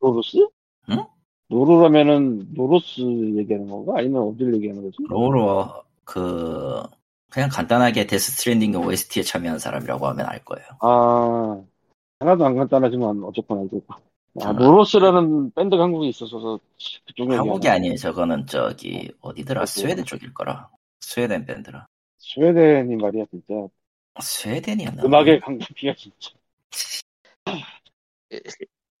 노로스? 0.00 0.46
응? 0.90 1.04
노로라면은 1.48 2.54
노로스 2.54 3.00
얘기하는 3.38 3.68
건가? 3.68 3.94
아니면 3.96 4.22
어디를 4.22 4.54
얘기하는 4.56 4.82
거지? 4.82 4.96
Low 5.08 5.40
Roar 5.40 5.82
그 6.04 6.82
그냥 7.36 7.50
간단하게 7.50 8.06
Death 8.06 8.32
Stranding 8.32 8.74
OST에 8.74 9.22
참여한 9.22 9.58
사람이라고 9.58 10.06
하면 10.06 10.24
알 10.24 10.42
거예요. 10.42 10.66
아 10.80 11.62
하나도 12.18 12.46
안 12.46 12.56
간단하지만 12.56 13.22
어쨌건 13.24 13.58
알고. 13.58 13.82
아, 14.42 14.52
음. 14.52 14.56
노로스라는 14.56 15.50
밴드가 15.52 15.82
한국에 15.82 16.08
있어서 16.08 16.58
그쪽 17.06 17.24
얘기하는 17.24 17.38
한국이 17.40 17.68
아니에요. 17.68 17.96
저거는 17.96 18.46
저기 18.46 19.12
어디더라? 19.20 19.60
어디요? 19.60 19.66
스웨덴 19.66 20.04
쪽일 20.06 20.32
거라. 20.32 20.70
스웨덴 21.00 21.44
밴드라. 21.44 21.86
스웨덴이 22.16 22.96
말이야 22.96 23.26
진짜 23.30 23.68
스웨덴이었나? 24.18 25.02
음악의 25.04 25.40
강국이야 25.40 25.92
진짜. 25.94 26.30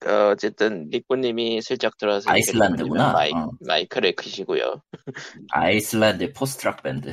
어, 0.06 0.32
어쨌든 0.32 0.90
리꾸님이 0.90 1.62
슬쩍 1.62 1.96
들어서 1.96 2.30
아이슬란드구나. 2.30 3.12
마이, 3.14 3.32
어. 3.32 3.50
마이크를 3.66 4.14
켜시고요. 4.14 4.82
아이슬란드 5.52 6.34
post 6.34 6.58
rock 6.58 6.82
밴드. 6.82 7.12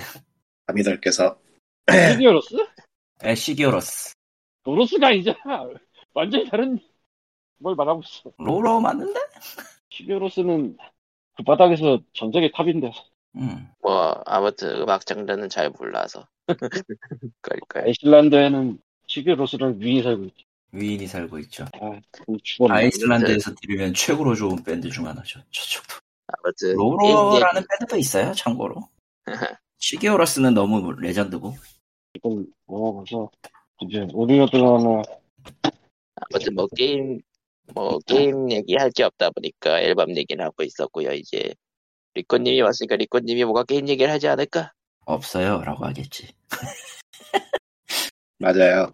아미들께서 0.67 1.37
Sigur 1.91 2.27
Rós? 2.27 2.55
에 3.23 3.35
Sigur 3.35 3.79
Rós. 3.79 4.13
노로스가 4.63 5.07
아니잖아. 5.07 5.37
완전히 6.13 6.49
다른 6.49 6.79
뭘 7.57 7.75
말하고 7.75 8.01
있어. 8.03 8.31
Low 8.37 8.55
Roar 8.55 8.79
맞는데? 8.79 9.19
Sigur 9.89 10.26
Rós는 10.26 10.77
그 11.37 11.43
바닥에서 11.43 11.99
전설의 12.13 12.51
탑인데 12.51 12.91
음. 13.35 13.69
뭐 13.81 14.21
아무튼 14.25 14.81
음악 14.81 15.05
장르는 15.05 15.49
잘 15.49 15.69
몰라서 15.69 16.27
그럴까요? 17.41 17.85
아이슬란드에는 17.85 18.79
Sigur 19.07 19.34
Rós라는 19.34 19.81
위인이 19.81 20.03
살고 20.03 20.23
있지. 20.25 20.45
위인이 20.71 21.07
살고 21.07 21.39
있죠. 21.39 21.65
아. 21.73 21.99
아이슬란드에서 22.69 23.53
들으면 23.61 23.93
최고로 23.93 24.35
좋은 24.35 24.63
밴드 24.63 24.89
중 24.89 25.07
하나죠. 25.07 25.39
저쪽도. 25.51 25.95
아무튼 26.27 26.75
Low 26.75 26.96
Roar라는 26.96 27.63
밴드도 27.69 27.97
있어요, 27.97 28.33
참고로. 28.33 28.87
Sigur 29.83 30.12
Rós는 30.12 30.53
너무 30.53 30.93
레전드고. 30.93 31.57
이걸 32.13 32.45
먹어봐서 32.67 33.29
이제 33.81 34.07
오디오 34.13 34.45
드라마 34.45 35.01
아무튼 36.15 36.55
뭐 36.55 36.67
게임 36.67 37.19
뭐 37.73 37.99
게임 38.07 38.49
얘기할 38.49 38.91
게 38.91 39.03
없다 39.03 39.31
보니까 39.31 39.81
앨범 39.81 40.15
얘기를 40.15 40.45
하고 40.45 40.63
있었고요. 40.63 41.11
이제 41.11 41.53
리코님이 42.13 42.61
왔으니까 42.61 42.95
리코님이 42.95 43.43
뭐가 43.43 43.65
게임 43.65 43.89
얘기를 43.89 44.09
하지 44.09 44.29
않을까? 44.29 44.71
없어요, 45.05 45.61
라고 45.61 45.85
하겠지. 45.85 46.33
맞아요. 48.39 48.93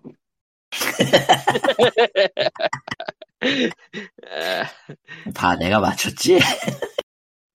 아, 4.25 4.63
다 5.36 5.56
내가 5.56 5.80
맞췄지? 5.80 6.39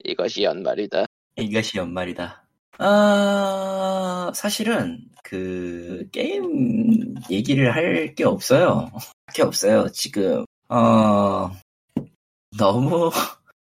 이것이 0.04 0.44
연말이다. 0.44 1.06
이것이 1.36 1.78
연말이다. 1.78 2.43
아, 2.78 4.32
사실은, 4.34 5.08
그, 5.22 6.08
게임 6.12 7.14
얘기를 7.30 7.74
할 7.74 8.14
게 8.14 8.24
없어요. 8.24 8.90
할 9.26 9.34
게 9.34 9.42
없어요. 9.42 9.88
지금, 9.92 10.44
어, 10.68 11.50
너무, 12.58 13.10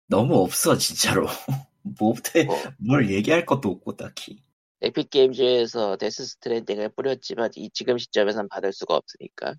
너무 0.09 0.37
없어, 0.43 0.77
진짜로. 0.77 1.27
뭐부터, 1.83 2.45
뭐, 2.45 2.57
뭘 2.79 3.11
얘기할 3.11 3.45
것도 3.47 3.71
없고, 3.71 3.97
딱히. 3.97 4.41
Epic 4.81 5.11
Games에서 5.11 5.97
Death 5.97 6.25
Stranding을 6.27 6.91
뿌렸지만 6.91 7.51
이 7.57 7.71
지금 7.73 7.99
시점에선 7.99 8.49
받을 8.49 8.73
수가 8.73 8.97
없으니까. 8.97 9.55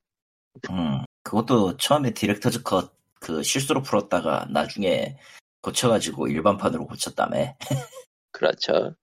음, 0.69 1.03
그것도 1.23 1.77
처음에 1.77 2.13
director's 2.13 2.63
cut, 2.63 2.93
그, 3.19 3.43
실수로 3.43 3.82
풀었다가, 3.82 4.47
나중에 4.51 5.17
고쳐가지고 5.62 6.27
일반판으로 6.27 6.88
고쳤다며. 6.88 7.56
그렇죠. 8.32 8.95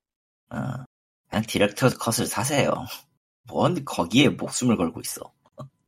어, 0.50 0.84
그냥 1.28 1.44
director's 1.46 1.98
cut을 1.98 2.26
사세요. 2.26 2.72
뭔 3.48 3.84
거기에 3.84 4.28
목숨을 4.30 4.76
걸고 4.76 5.00
있어. 5.00 5.32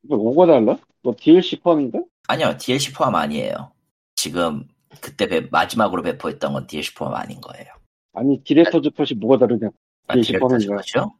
이거 0.04 0.16
뭐가 0.16 0.46
달라? 0.46 0.76
뭐 1.02 1.14
DLC 1.18 1.60
포함인가? 1.60 2.00
아니요, 2.28 2.56
DLC 2.58 2.92
포함 2.92 3.14
아니에요. 3.14 3.72
지금 4.14 4.66
그때 5.00 5.26
배- 5.26 5.48
마지막으로 5.50 6.02
배포했던 6.02 6.52
건 6.52 6.66
DLC 6.66 6.94
포함 6.94 7.14
아닌 7.14 7.40
거예요. 7.40 7.66
아니 8.14 8.42
director's 8.44 8.90
cut이 8.90 9.18
뭐가 9.18 9.38
다르냐? 9.38 9.68
아, 10.08 10.14
DLC 10.14 10.38
포함인가? 10.38 10.76
cut이요? 10.76 11.12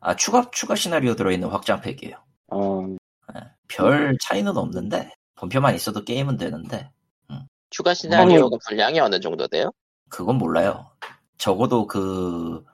아, 0.00 0.14
추가, 0.16 0.48
추가 0.50 0.74
시나리오 0.76 1.14
들어있는 1.16 1.48
확장팩이에요. 1.48 2.16
아 3.80 3.86
별 3.86 4.16
차이는 4.22 4.56
없는데, 4.56 5.10
본편만 5.34 5.74
있어도 5.74 6.04
게임은 6.04 6.36
되는데, 6.36 6.90
추가 7.70 7.92
시나리오가 7.94 8.56
분량이 8.66 8.98
어느 9.00 9.20
정도 9.20 9.46
돼요? 9.46 9.70
그건 10.08 10.36
몰라요. 10.38 10.90
적어도 11.36 11.86
그, 11.86 12.64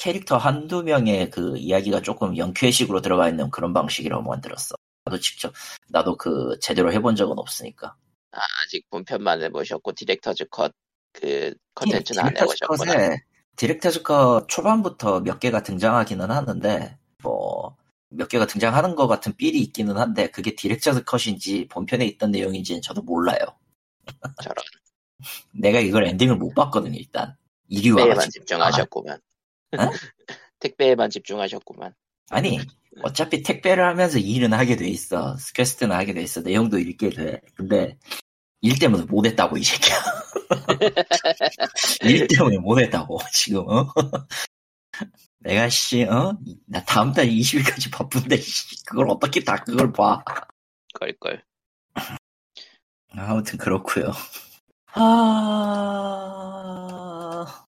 캐릭터 0.00 0.36
한두 0.36 0.82
명의 0.82 1.30
그 1.30 1.56
이야기가 1.56 2.02
조금 2.02 2.36
영쾌식으로 2.36 3.00
들어가 3.00 3.28
있는 3.28 3.50
그런 3.50 3.72
방식이라고 3.72 4.22
만들었어. 4.22 4.74
나도 5.04 5.20
직접, 5.20 5.52
나도 5.88 6.16
그, 6.16 6.58
제대로 6.60 6.92
해본 6.92 7.16
적은 7.16 7.38
없으니까. 7.38 7.94
아직 8.32 8.88
본편만 8.90 9.42
해보셨고 9.42 9.92
director's 9.92 10.46
cut 10.50 10.72
그 11.12 11.52
컨텐츠는 11.74 12.22
안 12.22 12.36
해보셨구나. 12.36 12.92
컷에 12.94 13.16
director's 13.56 14.02
cut 14.02 14.48
초반부터 14.48 15.20
몇 15.20 15.40
개가 15.40 15.62
등장하기는 15.62 16.30
하는데 16.30 16.96
뭐 17.22 17.80
몇 18.10 18.28
개가 18.28 18.46
등장하는 18.46 18.96
것 18.96 19.06
같은 19.06 19.32
삘이 19.38 19.58
있기는 19.60 19.96
한데 19.96 20.30
그게 20.30 20.54
director's 20.54 21.04
cut인지 21.04 21.68
본편에 21.68 22.04
있던 22.06 22.32
내용인지는 22.32 22.82
저도 22.82 23.02
몰라요. 23.02 23.38
저런 24.42 24.56
내가 25.54 25.78
이걸 25.80 26.06
엔딩을 26.06 26.36
못 26.36 26.52
봤거든 26.54 26.94
일단. 26.94 27.36
이리 27.68 27.90
와가지고. 27.90 28.30
집중하셨구만. 28.30 29.20
어? 29.78 29.90
택배에만 30.60 31.10
집중하셨구만. 31.10 31.94
아니 32.30 32.58
어차피 33.02 33.42
택배를 33.42 33.84
하면서 33.84 34.18
일은 34.18 34.52
하게 34.52 34.76
돼 34.76 34.88
있어. 34.88 35.36
퀘스트는 35.54 35.94
하게 35.94 36.14
돼 36.14 36.22
있어. 36.22 36.40
내용도 36.42 36.78
읽게 36.78 37.10
돼. 37.10 37.40
근데 37.54 37.98
일 38.60 38.78
때문에 38.78 39.04
못했다고 39.04 39.56
이 39.56 39.64
새끼야. 39.64 39.96
일 42.04 42.28
때문에 42.28 42.58
못했다고 42.58 43.18
지금. 43.32 43.68
어? 43.68 43.92
내가 45.40 45.68
씨, 45.70 46.04
어? 46.04 46.36
나 46.66 46.84
다음 46.84 47.12
달 47.12 47.26
20일까지 47.26 47.90
바쁜데 47.90 48.36
씨, 48.36 48.84
그걸 48.84 49.08
어떻게 49.08 49.42
다 49.42 49.56
그걸 49.64 49.90
봐? 49.92 50.22
걸걸. 50.94 51.42
아무튼 53.12 53.58
그렇고요. 53.58 54.12
아, 54.92 56.26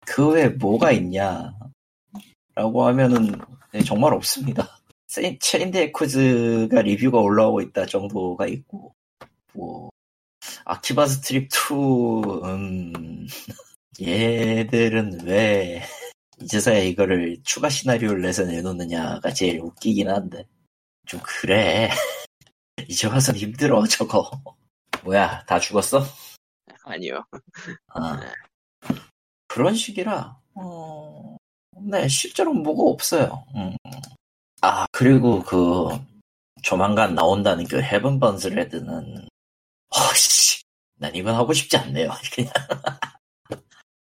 그 0.06 0.30
외에 0.32 0.50
뭐가 0.50 0.92
있냐? 0.92 1.54
라고 2.56 2.86
하면은 2.86 3.40
네, 3.72 3.82
정말 3.82 4.14
없습니다. 4.14 4.78
에쿠즈가 5.84 6.82
리뷰가 6.82 7.20
올라오고 7.20 7.62
있다 7.62 7.86
정도가 7.86 8.48
있고, 8.48 8.96
뭐, 9.54 9.90
아키바 10.66 11.08
스트립 11.08 11.50
2, 11.52 12.44
음, 12.46 13.28
얘들은 14.02 15.26
왜 15.26 15.84
이제서야 16.42 16.80
이거를 16.80 17.38
추가 17.44 17.70
시나리오를 17.70 18.22
내서 18.22 18.44
내놓느냐가 18.44 19.34
제일 19.34 19.60
웃기긴 19.62 20.10
한데, 20.10 20.46
좀 21.06 21.20
그래. 21.24 21.90
이제 22.88 23.08
와선 23.08 23.36
힘들어, 23.36 23.86
저거. 23.86 24.30
뭐야, 25.04 25.44
다 25.46 25.60
죽었어? 25.60 26.04
아니요. 26.84 27.24
아, 27.88 28.20
그런 29.48 29.76
식이라, 29.76 30.38
어, 30.56 31.38
네, 31.80 32.08
실제로 32.08 32.54
뭐가 32.54 32.84
없어요. 32.92 33.46
음. 33.56 33.76
아, 34.62 34.86
그리고 34.92 35.42
그, 35.44 35.88
조만간 36.64 37.16
나온다는 37.16 37.66
그 37.66 37.82
Heaven 37.82 38.20
Burns 38.20 38.48
Red는, 38.48 39.28
어씨, 39.90 40.64
난 40.96 41.16
이건 41.16 41.36
하고 41.36 41.54
싶지 41.54 41.78
않네요. 41.78 42.10
그냥. 42.36 42.54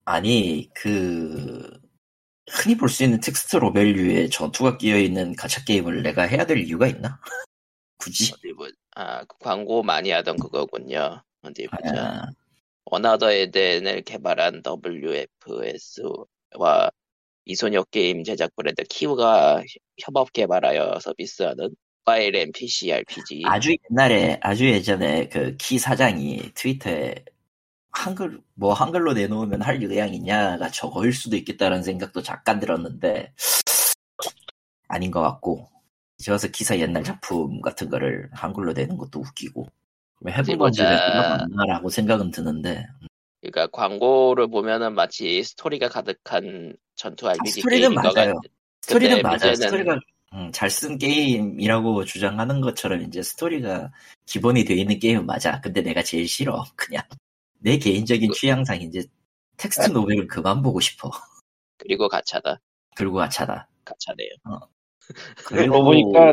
아니, 0.04 0.68
그, 0.74 1.70
흔히 2.50 2.76
볼 2.76 2.88
수 2.90 3.04
있는 3.04 3.20
텍스트 3.20 3.56
novel류에 3.56 4.28
전투가 4.28 4.76
끼어 4.78 4.98
있는 4.98 5.34
가챠 5.36 5.64
게임을 5.64 6.02
내가 6.02 6.22
해야 6.24 6.44
될 6.46 6.58
이유가 6.58 6.86
있나? 6.88 7.18
굳이? 7.98 8.32
어디 8.34 8.52
보, 8.54 8.68
아, 8.96 9.24
그 9.24 9.38
광고 9.38 9.82
많이 9.82 10.10
하던 10.10 10.36
그거군요. 10.38 11.22
어디 11.42 11.66
보자. 11.68 12.22
아, 12.22 12.26
어나더 12.86 13.32
에덴을 13.32 14.02
개발한 14.02 14.62
WFS와 14.64 16.26
미소녀 17.46 17.82
게임 17.90 18.24
제작 18.24 18.54
브랜드 18.56 18.82
Key가 18.84 19.62
협업 19.98 20.32
개발하여 20.32 20.98
서비스하는 21.00 21.74
모바일 22.06 22.36
NPC 22.36 22.92
RPG. 22.92 23.42
아주 23.46 23.74
옛날에 23.90 24.38
아주 24.42 24.68
예전에 24.68 25.28
그 25.28 25.56
키 25.58 25.78
사장이 25.78 26.52
트위터에 26.54 27.14
한글 27.90 28.40
뭐 28.54 28.72
한글로 28.74 29.12
내놓으면 29.14 29.62
할 29.62 29.82
의향 29.82 30.12
있냐가 30.14 30.68
저거일 30.70 31.12
수도 31.12 31.36
있겠다라는 31.36 31.82
생각도 31.82 32.22
잠깐 32.22 32.60
들었는데 32.60 33.32
아닌 34.88 35.10
것 35.10 35.20
같고 35.20 35.68
와서 36.28 36.48
기사 36.48 36.78
옛날 36.78 37.04
작품 37.04 37.60
같은 37.60 37.88
거를 37.90 38.30
한글로 38.32 38.72
내는 38.72 38.96
것도 38.96 39.20
웃기고. 39.20 39.66
건지 40.58 40.82
맞나라고 40.82 41.90
생각은 41.90 42.30
드는데 42.30 42.86
그러니까 43.44 43.66
광고를 43.68 44.48
보면은 44.48 44.94
마치 44.94 45.42
스토리가 45.42 45.88
가득한 45.88 46.74
전투 46.94 47.28
RPG 47.28 47.50
스토리는 47.60 47.88
게임인 47.90 48.02
것 48.02 48.14
맞아요. 48.14 48.34
같. 48.34 48.40
스토리는 48.82 49.22
맞아요. 49.22 49.36
문제는- 49.38 49.54
스토리가 49.56 50.00
잘쓴 50.52 50.98
게임이라고 50.98 52.04
주장하는 52.06 52.60
것처럼 52.62 53.02
이제 53.02 53.22
스토리가 53.22 53.92
기본이 54.26 54.64
돼 54.64 54.74
있는 54.74 54.98
게임은 54.98 55.26
맞아. 55.26 55.60
근데 55.60 55.82
내가 55.82 56.02
제일 56.02 56.26
싫어. 56.26 56.64
그냥 56.76 57.02
내 57.58 57.76
개인적인 57.78 58.30
그- 58.30 58.34
취향상 58.34 58.80
이제 58.80 59.04
텍스트 59.58 59.90
novel을 59.90 60.26
그만 60.26 60.62
보고 60.62 60.80
싶어. 60.80 61.10
그리고 61.76 62.08
가차다. 62.08 62.60
그리고 62.96 63.16
가차다. 63.16 63.68
가차네요. 63.84 64.30
그러고 65.46 65.84
보니까 65.84 66.32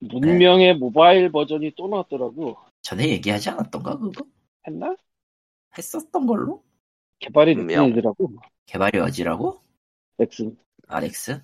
문명의 0.00 0.74
모바일 0.76 1.32
버전이 1.32 1.72
또 1.76 1.88
나왔더라고. 1.88 2.56
전에 2.82 3.08
얘기하지 3.08 3.50
않았던가 3.50 3.98
그거? 3.98 4.22
했나? 4.66 4.94
했었던 5.82 6.26
걸로? 6.26 6.62
개발이. 7.20 7.54
느끼더라고. 7.54 8.32
개발이 8.66 8.98
어지라고? 8.98 9.60
엑스. 10.18 10.54
아렉스? 10.88 11.40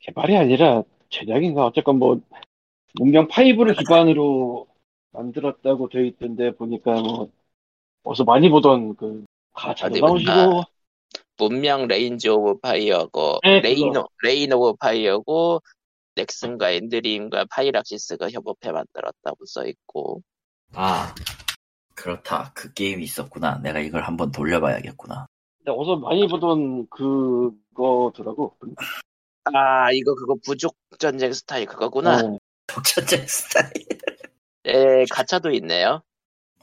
개발이 0.00 0.36
아니라 0.36 0.82
제작인가 1.10 1.66
어쨌건 1.66 1.98
뭐 1.98 2.20
문명 2.94 3.28
5를 3.28 3.76
기반으로 3.78 4.66
만들었다고 5.12 5.88
돼 5.88 6.06
있던데 6.08 6.54
보니까 6.54 7.00
뭐 7.00 7.28
어서 8.04 8.24
많이 8.24 8.48
보던 8.48 8.96
그 8.96 9.24
가차도 9.52 9.94
어디 10.06 10.24
나오시고. 10.24 10.62
문명 11.36 11.86
레인지 11.86 12.28
오브 12.28 12.60
파이어고 12.60 13.40
네, 13.42 13.60
레인, 13.60 13.88
그거. 13.92 14.00
오- 14.00 14.06
Reign 14.22 14.52
of 14.52 14.76
Power고 14.78 15.60
넥슨과 16.16 16.70
엔드림과 16.70 17.46
파이락시스가 17.50 18.30
협업해 18.30 18.70
만들었다고 18.72 19.44
써 19.46 19.66
있고 19.66 20.22
아 20.74 21.12
그렇다. 21.94 22.52
그 22.54 22.72
게임이 22.72 23.02
있었구나. 23.04 23.58
내가 23.62 23.80
이걸 23.80 24.02
한번 24.02 24.30
돌려봐야겠구나. 24.32 25.26
근데 25.58 25.72
어서 25.78 25.96
많이 25.96 26.26
보던 26.26 26.88
그거더라고. 26.88 28.56
아 29.44 29.90
이거 29.92 30.14
그거 30.14 30.36
부족 30.44 30.76
전쟁 30.98 31.32
스타일 31.32 31.66
그거구나. 31.66 32.20
어, 32.20 32.38
독자적 32.66 33.28
스타일. 33.28 33.72
에 34.66 35.04
가차도 35.10 35.50
있네요. 35.52 36.02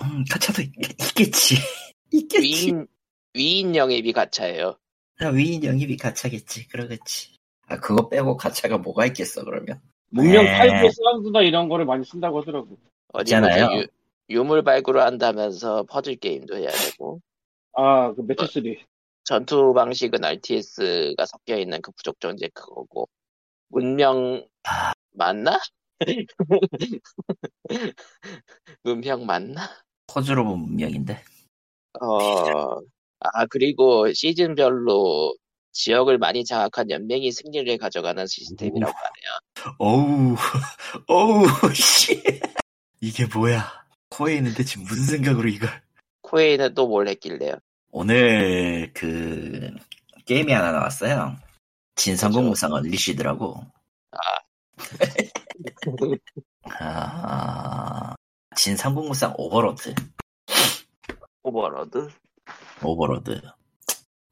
음 0.02 0.24
가차도 0.30 0.62
있, 0.62 0.72
있겠지. 0.78 1.56
있겠지. 2.12 2.42
위인 2.42 2.88
위인 3.34 3.76
영입이 3.76 4.12
가차예요. 4.14 4.78
아, 5.22 5.28
위인 5.28 5.64
영입이 5.64 5.98
가차겠지. 5.98 6.68
그러겠지. 6.68 7.38
아 7.68 7.80
그거 7.80 8.10
빼고 8.10 8.38
가차가 8.38 8.78
뭐가 8.78 9.06
있겠어 9.08 9.44
그러면? 9.44 9.80
문명 10.10 10.44
네. 10.44 10.60
8의 10.60 10.92
사운드나 10.92 11.42
이런 11.42 11.70
거를 11.70 11.86
많이 11.86 12.04
쓴다고 12.04 12.42
하더라고. 12.42 12.78
어디 13.14 13.30
있잖아요. 13.30 13.86
유, 14.32 14.36
유물 14.36 14.64
발굴을 14.64 15.02
한다면서 15.02 15.84
퍼즐 15.84 16.16
게임도 16.18 16.58
해야 16.58 16.70
되고 16.70 17.22
아, 17.74 18.14
그 18.14 18.22
매치 18.22 18.46
3. 18.54 18.64
전투 19.24 19.74
방식은 19.74 20.24
RTS가 20.24 21.26
섞여 21.26 21.58
있는 21.58 21.82
그 21.82 21.92
부족 21.92 22.20
전쟁 22.20 22.50
그거고 22.54 23.08
문명 23.70 24.46
아. 24.64 24.94
맞나? 25.12 25.60
문명 28.84 29.26
맞나? 29.26 29.70
퍼즐 30.08 30.40
of 30.40 30.50
문명인데 30.50 31.24
어, 32.02 32.80
아, 33.20 33.46
그리고 33.50 34.12
시즌별로 34.12 35.36
지역을 35.74 36.18
많이 36.18 36.44
장악한 36.44 36.90
연맹이 36.90 37.32
승리를 37.32 37.78
가져가는 37.78 38.26
시스템이라고 38.28 38.94
하네요. 38.94 39.76
어우 39.78 40.36
어우 41.08 41.74
씨 41.74 42.22
이게 43.00 43.26
뭐야 43.26 43.81
코에 44.12 44.36
있는데 44.36 44.64
지금 44.64 44.86
무슨 44.86 45.06
생각으로 45.06 45.48
이걸 45.50 45.70
코에이는 46.22 46.74
또 46.76 46.88
뭘 46.88 47.08
했길래요? 47.08 47.56
오늘 47.92 48.92
그 48.94 49.74
게임이 50.26 50.52
하나 50.54 50.72
나왔어요. 50.72 51.36
진상공무상 51.96 52.72
얼리시드라고. 52.72 53.66
아, 56.80 58.16
진상공무상 58.56 59.34
오버로드. 59.38 59.94
오버로드? 61.44 62.10
오버로드. 62.84 63.42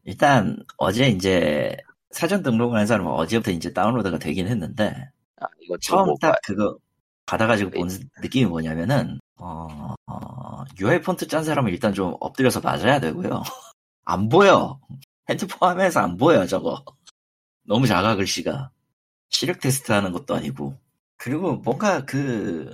일단 0.04 0.58
어제 0.78 1.08
이제 1.10 1.76
사전 2.12 2.44
등록을 2.44 2.78
한 2.80 2.88
사람은 2.88 3.12
어제부터 3.12 3.52
이제 3.52 3.74
다운로드가 3.74 4.20
되긴 4.20 4.48
했는데 4.48 5.10
아, 5.42 5.46
이거 5.62 5.78
처음 5.82 6.06
뭐딱 6.08 6.40
그거 6.44 6.78
받아가지고 7.26 7.72
본 7.72 7.88
네. 7.90 8.00
느낌이 8.22 8.46
뭐냐면은 8.46 9.20
어, 9.40 9.96
어, 10.08 10.64
UI 10.80 11.02
폰트 11.02 11.28
짠 11.28 11.44
사람은 11.44 11.72
일단 11.72 11.94
좀 11.94 12.16
엎드려서 12.20 12.60
맞아야 12.62 13.00
되고요. 13.00 13.42
안 14.06 14.30
보여. 14.30 14.80
핸드폰 15.30 15.70
화면에서 15.70 16.02
안 16.02 16.18
보여 16.18 16.46
저거. 16.46 16.84
너무 17.66 17.88
작아 17.88 18.16
글씨가. 18.16 18.72
시력 19.30 19.60
테스트 19.60 19.92
하는 19.92 20.12
것도 20.12 20.36
아니고. 20.36 20.78
그리고 21.18 21.56
뭔가 21.58 22.06
그 22.06 22.74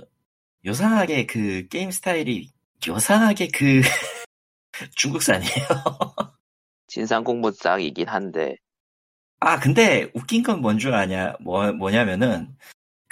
요상하게 0.64 1.26
그 1.26 1.66
게임 1.68 1.90
스타일이 1.90 2.50
요상하게 2.86 3.48
그 3.48 3.80
중국산이에요. 4.96 5.66
진삼국무쌍이긴 6.88 8.08
한데, 8.08 8.56
아, 9.40 9.58
근데 9.60 10.10
웃긴 10.14 10.42
건 10.42 10.62
뭔 10.62 10.78
줄 10.78 10.94
아냐, 10.94 11.34
뭐, 11.40 11.72
뭐냐면은, 11.72 12.56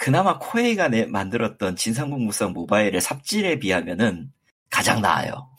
그나마 0.05 0.37
코에이가 0.37 0.89
내, 0.89 1.07
만들었던 1.07 1.75
진삼국무쌍 1.75 2.53
모바일의 2.53 3.01
삽질에 3.01 3.57
비하면은 3.57 4.31
가장 4.69 5.01
나아요. 5.01 5.49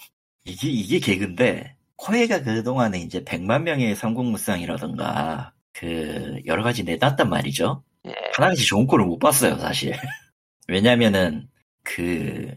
이게, 0.45 0.69
이게 0.69 1.01
개그인데, 1.01 1.75
코에이가 1.97 2.43
그동안에 2.45 3.01
이제 3.01 3.25
100만 3.25 3.63
명의 3.63 3.97
삼국무쌍이라던가, 3.97 5.53
그, 5.73 6.41
여러 6.47 6.63
가지 6.63 6.85
내놨단 6.85 7.29
말이죠. 7.29 7.83
예, 8.07 8.15
하나같이 8.35 8.65
좋은 8.65 8.87
꼴을 8.87 9.05
못 9.07 9.19
봤어요, 9.19 9.59
사실. 9.59 9.91
왜냐면은, 10.69 11.49
그, 11.83 12.55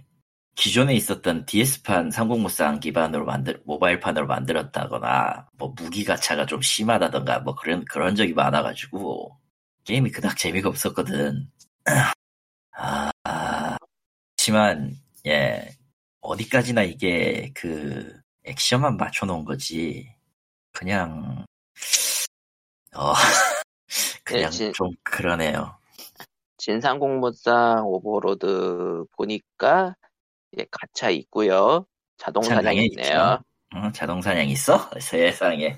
기존에 0.54 0.94
있었던 0.94 1.48
DS판 1.48 2.12
상공무쌍 2.12 2.82
기반으로 2.82 3.26
만들, 3.26 3.64
모바일판으로 3.66 4.28
만들었다거나, 4.28 5.48
뭐 5.58 5.74
무기 5.76 6.04
가차가 6.04 6.46
좀 6.46 6.62
심하다던가, 6.62 7.40
뭐 7.40 7.56
그런, 7.56 7.84
그런 7.86 8.16
적이 8.16 8.34
많아가지고, 8.34 9.40
게임이 9.86 10.12
그닥 10.12 10.38
재미가 10.38 10.70
없었거든. 10.70 11.50
하지만, 14.38 14.96
예, 15.28 15.70
어디까지나 16.22 16.84
이게 16.84 17.52
그, 17.54 18.20
액션만 18.46 18.98
맞춰놓은 18.98 19.46
거지, 19.46 20.16
그냥, 20.72 21.46
어, 22.96 23.14
그냥 24.24 24.44
예, 24.46 24.50
진- 24.50 24.74
좀 24.74 24.90
그러네요. 25.04 25.78
진삼국무쌍 26.58 27.86
오버로드 27.86 29.06
보니까, 29.16 29.96
예, 30.58 30.66
가차 30.72 31.10
있고요 31.12 31.86
자동 32.18 32.44
사냥이 32.44 32.86
있네요. 32.88 33.40
어, 33.76 33.92
자동 33.92 34.22
사냥 34.22 34.50
있어? 34.50 34.90
세상에. 35.00 35.78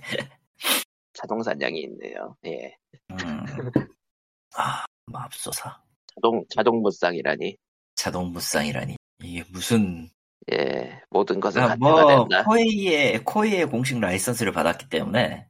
자동 1.13 1.43
사냥이 1.43 1.81
있네요. 1.81 2.35
예. 2.45 2.75
음. 3.11 3.15
아, 4.55 4.85
맙소사. 5.07 5.81
자동, 6.21 6.45
자동 6.49 6.81
무쌍이라니. 6.81 7.57
자동 7.95 8.31
무쌍이라니. 8.31 8.95
이게 9.23 9.43
무슨, 9.51 10.09
예, 10.51 11.01
모든 11.09 11.39
것은 11.39 11.61
아, 11.61 11.75
뭐, 11.77 12.05
된다. 12.27 12.43
코에이의, 12.43 13.23
코에이의 13.23 13.65
공식 13.67 13.99
라이선스를 13.99 14.51
받았기 14.51 14.89
때문에, 14.89 15.47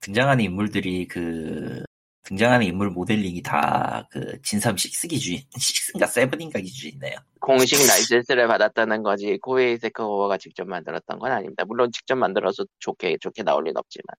등장하는 0.00 0.44
인물들이 0.44 1.06
그, 1.06 1.82
등장하는 2.22 2.66
인물 2.66 2.90
모델링이 2.90 3.42
다 3.42 4.06
그, 4.10 4.40
진삼 4.42 4.74
6 4.74 5.08
기준, 5.08 5.36
6인가 5.54 6.04
7인가 6.04 6.62
기준이네요. 6.62 7.16
공식 7.40 7.76
라이센스를 7.88 8.46
받았다는 8.46 9.02
거지 9.02 9.38
코에이 9.38 9.78
세커버가 9.78 10.36
직접 10.36 10.66
만들었던 10.68 11.18
건 11.18 11.32
아닙니다. 11.32 11.64
물론 11.66 11.90
직접 11.92 12.16
만들어서 12.16 12.64
좋게 12.78 13.16
좋게 13.20 13.42
나올 13.42 13.64
리는 13.64 13.76
없지만 13.76 14.14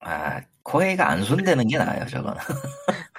아, 0.00 0.40
코에이가 0.62 1.08
안 1.08 1.24
손대는 1.24 1.68
게 1.68 1.78
나아요, 1.78 2.06
저거는. 2.06 2.40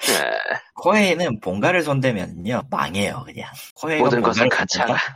예, 0.10 0.32
코에이는 0.76 1.40
본가를 1.40 1.84
손대면요, 1.84 2.64
망해요, 2.70 3.24
그냥. 3.26 3.52
코에이가 3.76 4.04
모든 4.04 4.22
것은 4.22 4.44
본가를 4.50 4.68
손댄다? 4.68 4.94
가차가 4.94 5.16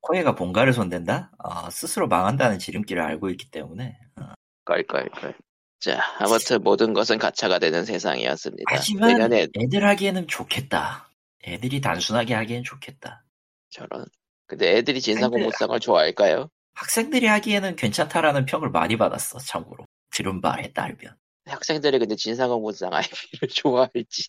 코에이가 0.00 0.34
본가를 0.34 0.72
손댄다? 0.72 1.30
어, 1.38 1.70
스스로 1.70 2.08
망한다는 2.08 2.58
지름길을 2.58 3.02
알고 3.02 3.30
있기 3.30 3.50
때문에. 3.50 3.96
어. 4.16 4.32
껄껄껄. 4.64 5.34
자 5.80 5.98
아무튼 6.18 6.62
모든 6.62 6.92
것은 6.92 7.18
가차가 7.18 7.58
되는 7.58 7.84
세상이었습니다. 7.86 8.64
하지만 8.66 9.12
내년에 9.12 9.46
애들 9.56 9.86
하기에는 9.86 10.28
좋겠다. 10.28 11.08
애들이 11.46 11.80
단순하게 11.80 12.34
하기엔 12.34 12.64
좋겠다. 12.64 13.24
저런. 13.70 14.04
근데 14.46 14.76
애들이 14.76 15.00
진상공무상을 15.00 15.78
좋아할까요? 15.80 16.50
학생들이 16.74 17.26
하기에는 17.26 17.76
괜찮다라는 17.76 18.44
평을 18.44 18.70
많이 18.70 18.96
받았어, 18.96 19.38
참고로. 19.38 19.86
들은 20.20 20.40
바에 20.42 20.70
따르면. 20.72 21.16
학생들이 21.46 21.98
근데 21.98 22.14
진상공무상 22.14 22.92
IP를 22.92 23.48
좋아할지. 23.54 24.28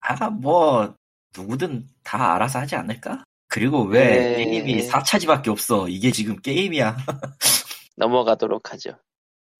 아, 0.00 0.30
뭐, 0.30 0.96
누구든 1.36 1.86
다 2.02 2.34
알아서 2.34 2.60
하지 2.60 2.74
않을까? 2.74 3.22
그리고 3.48 3.82
왜 3.84 4.36
네. 4.38 4.44
게임이 4.46 4.88
4차지밖에 4.88 5.48
없어. 5.48 5.88
이게 5.88 6.10
지금 6.10 6.36
게임이야. 6.40 6.96
넘어가도록 7.96 8.72
하죠. 8.72 8.98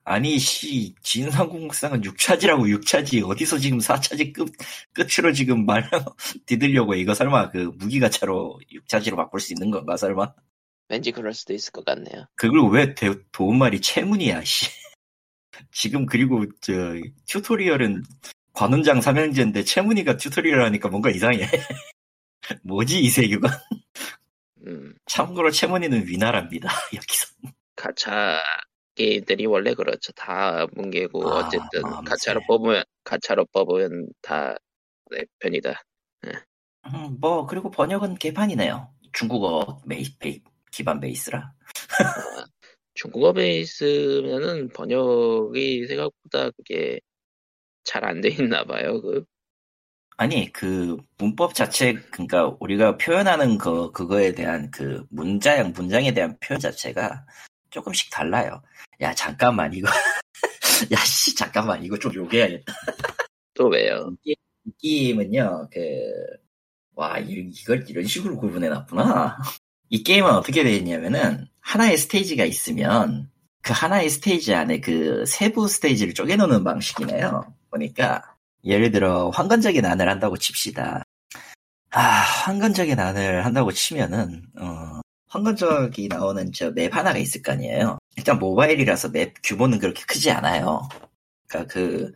아니, 0.07 0.39
씨, 0.39 0.95
진상공무상은 1.03 2.01
6차지라고 2.03 2.63
6차지. 2.81 3.27
어디서 3.29 3.59
지금 3.59 3.79
4차지 3.79 4.33
끝, 4.33 4.51
끝으로 4.93 5.33
지금 5.33 5.65
말, 5.67 5.89
디들려고 6.47 6.95
이거 6.95 7.15
설마 7.15 7.51
그 7.51 7.71
무기가차로 7.77 8.61
6차지로 8.73 9.17
바꿀 9.17 9.41
수 9.41 9.53
있는 9.53 9.71
건가, 9.71 9.97
설마? 9.97 10.35
왠지 10.89 11.13
그럴 11.13 11.33
수도 11.33 11.55
있을 11.55 11.73
것 11.73 11.85
같네요. 11.85 12.27
그걸 12.37 12.69
왜 12.71 12.95
대- 12.95 13.15
도움말이 13.33 13.81
채문이야, 13.81 14.43
씨. 14.45 14.67
지금 15.73 16.07
그리고 16.07 16.45
저 16.61 16.73
튜토리얼은 17.29 18.03
관훈장 18.53 19.01
삼형제인데 19.01 19.65
채문이가 19.65 20.17
튜토리얼 20.17 20.63
하니까 20.63 20.89
뭔가 20.89 21.11
이상해. 21.11 21.41
뭐지 22.63 23.01
이 23.01 23.11
세계가? 23.11 23.49
음, 24.67 24.95
참고로 25.07 25.51
채문이는 25.51 26.07
위나라입니다. 26.07 26.69
여기서. 26.95 27.27
가차 27.77 28.41
게임들이 28.95 29.47
원래 29.47 29.75
그렇죠. 29.75 30.13
다 30.13 30.67
뭉개고 30.75 31.29
아, 31.29 31.39
어쨌든 31.41 31.83
마음새. 31.83 32.11
가차로 32.11 32.41
뽑으면 32.47 32.85
가차로 33.03 33.47
뽑으면 33.47 34.09
다내 34.23 35.25
편이다. 35.41 35.83
음, 36.87 37.17
뭐 37.21 37.47
그리고 37.47 37.71
번역은 37.71 38.17
개판이네요. 38.17 38.89
중국어 39.13 39.81
메이, 39.85 40.05
베이, 40.19 40.43
기반 40.71 41.01
베이스라. 41.01 41.53
중국어 42.95 43.33
베이스면은 43.33 44.69
번역이 44.69 45.87
생각보다 45.89 46.51
그게 46.53 47.01
잘 47.85 48.05
안 48.05 48.21
돼 48.21 48.29
있나 48.31 48.65
봐요. 48.65 49.01
그 49.03 49.25
아니 50.17 50.53
그 50.53 50.97
문법 51.19 51.55
자체 51.55 51.95
그러니까 52.13 52.57
우리가 52.61 52.97
표현하는 52.99 53.59
거 53.59 53.91
그거에 53.93 54.33
대한 54.35 54.71
그 54.71 55.05
문자형 55.11 55.73
문장에 55.75 56.13
대한 56.15 56.39
표현 56.41 56.61
자체가 56.61 57.27
조금씩 57.71 58.11
달라요. 58.13 58.63
야 59.01 59.13
잠깐만 59.15 59.75
이거 59.75 59.89
야씨 60.93 61.35
잠깐만 61.37 61.85
이거 61.85 61.99
좀 61.99 62.15
요구해야겠다. 62.15 62.73
또 63.55 63.69
왜요? 63.69 64.11
이 64.25 64.35
게임은요 64.81 65.69
그 65.73 65.81
와 66.97 67.19
이걸 67.19 67.85
이런 67.89 68.05
식으로 68.05 68.37
구분해 68.39 68.69
놨구나. 68.69 69.37
이 69.91 70.03
게임은 70.03 70.31
어떻게 70.31 70.63
되어 70.65 70.73
있냐면은 70.73 71.47
하나의 71.61 71.97
스테이지가 71.99 72.45
있으면 72.45 73.31
그 73.63 73.73
하나의 73.73 74.11
스테이지 74.11 74.55
안에 74.55 74.81
그 74.81 75.25
세부 75.27 75.69
스테이지를 75.69 76.15
쪼개놓는 76.15 76.65
방식이네요. 76.65 77.55
보니까 77.71 78.23
예를 78.65 78.91
들어 78.91 79.31
황건적의 79.31 79.83
난을 79.83 80.09
한다고 80.09 80.37
칩시다. 80.37 81.03
아 81.91 82.01
황건적의 82.01 82.97
난을 82.97 83.45
한다고 83.45 83.73
치면은 83.73 84.43
어, 84.59 85.01
황건적이 85.29 86.09
나오는 86.09 86.53
저 86.53 86.71
맵 86.71 86.95
하나가 86.95 87.19
있을 87.19 87.43
거 87.43 87.53
아니에요. 87.53 87.99
일단 88.17 88.39
모바일이라서 88.39 89.11
맵 89.11 89.35
규모는 89.43 89.79
그렇게 89.79 90.03
크지 90.05 90.31
않아요. 90.31 90.89
그러니까 91.49 91.73
그 91.73 92.13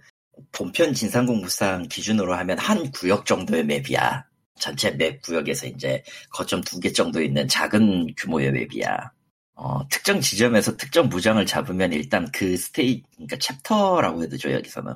본편 0.53 0.95
진삼국무쌍 0.95 1.83
기준으로 1.89 2.35
하면 2.37 2.59
한 2.59 2.91
구역 2.93 3.27
정도의 3.27 3.65
맵이야. 3.65 4.28
전체 4.59 4.93
맵 4.93 5.23
구역에서 5.23 5.67
이제 5.69 6.05
거점 6.33 6.63
두 6.63 6.81
개 6.81 6.93
정도 6.93 7.23
있는 7.23 7.49
작은 7.49 8.15
규모의 8.19 8.53
맵이야. 8.53 9.13
어, 9.57 9.89
특정 9.91 10.21
지점에서 10.21 10.77
특정 10.79 11.09
무장을 11.11 11.45
잡으면 11.47 11.93
일단 11.95 12.31
그 12.33 12.57
스테이, 12.57 13.03
그러니까 13.17 13.39
챕터라고 13.39 14.23
해도 14.25 14.37
죠 14.39 14.53
여기서는. 14.53 14.95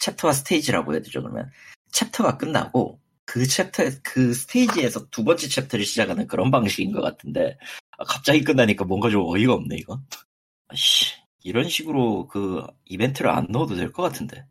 챕터와 0.00 0.34
스테이지라고 0.34 0.94
해도 0.96 1.10
죠 1.10 1.22
그러면. 1.22 1.50
챕터가 1.92 2.38
끝나고 2.38 3.00
그 3.26 3.46
챕터, 3.46 3.84
그 4.04 4.34
스테이지에서 4.34 5.08
두 5.10 5.24
번째 5.24 5.48
챕터를 5.48 5.84
시작하는 5.86 6.26
그런 6.28 6.50
방식인 6.52 6.92
것 6.92 7.02
같은데, 7.02 7.58
아, 7.98 8.04
갑자기 8.04 8.42
끝나니까 8.44 8.84
뭔가 8.86 9.10
좀 9.10 9.24
어이가 9.26 9.54
없네, 9.54 9.76
이거. 9.78 10.00
아씨, 10.68 11.14
이런 11.44 11.68
식으로 11.68 12.28
그 12.28 12.66
이벤트를 12.86 13.30
안 13.30 13.46
넣어도 13.50 13.76
될 13.76 13.92
것 13.92 14.02
같은데. 14.04 14.46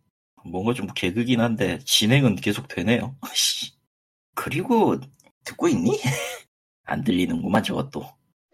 뭔가 0.45 0.73
좀 0.73 0.87
개그긴 0.95 1.41
한데, 1.41 1.79
진행은 1.85 2.37
계속 2.37 2.67
되네요. 2.69 3.17
아씨. 3.21 3.73
그리고, 4.35 4.99
듣고 5.43 5.67
있니? 5.67 5.91
안 6.85 7.03
들리는구만, 7.03 7.63
저것도. 7.63 8.05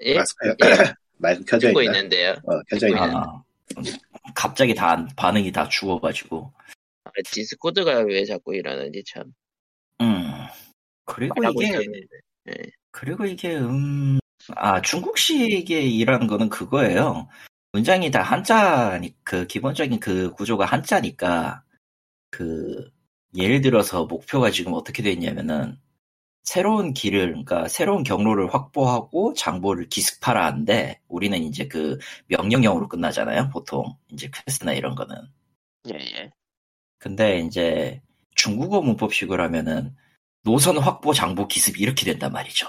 예? 0.03 0.15
예, 0.15 0.23
마이크 1.17 1.43
켜져 1.45 1.69
있나? 1.69 1.83
있는데요. 1.83 2.31
어, 2.43 2.61
켜져? 2.69 2.87
있는- 2.87 2.97
아, 3.15 3.43
갑자기 4.35 4.73
다, 4.73 4.91
안- 4.91 5.09
반응이 5.15 5.51
다 5.51 5.67
죽어가지고. 5.67 6.51
아, 7.03 7.09
디스코드가 7.25 7.99
왜 8.01 8.25
자꾸 8.25 8.55
이러는지 8.55 9.03
참. 9.05 9.33
음. 10.01 10.31
그리고 11.05 11.43
이게, 11.43 11.67
있었는데. 11.69 12.71
그리고 12.91 13.25
이게, 13.25 13.55
음, 13.57 14.19
아, 14.55 14.81
중국식의 14.81 15.95
일하는 15.97 16.27
거는 16.27 16.49
그거예요. 16.49 17.27
문장이 17.71 18.09
다 18.11 18.21
한자니, 18.21 19.15
그, 19.23 19.45
기본적인 19.47 19.99
그 19.99 20.31
구조가 20.31 20.65
한자니까, 20.65 21.63
그, 22.31 22.89
예를 23.35 23.61
들어서 23.61 24.05
목표가 24.05 24.51
지금 24.51 24.73
어떻게 24.73 25.03
돼 25.03 25.11
있냐면은, 25.11 25.77
새로운 26.43 26.93
길을, 26.93 27.27
그러니까 27.27 27.67
새로운 27.67 28.03
경로를 28.03 28.53
확보하고 28.53 29.33
장보를 29.33 29.89
기습하라 29.89 30.45
하는데, 30.45 30.99
우리는 31.07 31.37
이제 31.43 31.67
그 31.67 31.97
명령형으로 32.27 32.87
끝나잖아요, 32.87 33.49
보통. 33.49 33.95
이제 34.11 34.29
퀘스트나 34.33 34.73
이런 34.73 34.95
거는. 34.95 35.15
예, 35.89 35.95
예. 35.95 36.31
근데 36.97 37.39
이제 37.39 38.01
중국어 38.35 38.81
문법식으로 38.81 39.41
하면은 39.43 39.95
노선 40.43 40.77
확보 40.77 41.13
장보 41.13 41.47
기습 41.47 41.79
이렇게 41.79 42.05
된단 42.05 42.31
말이죠. 42.31 42.67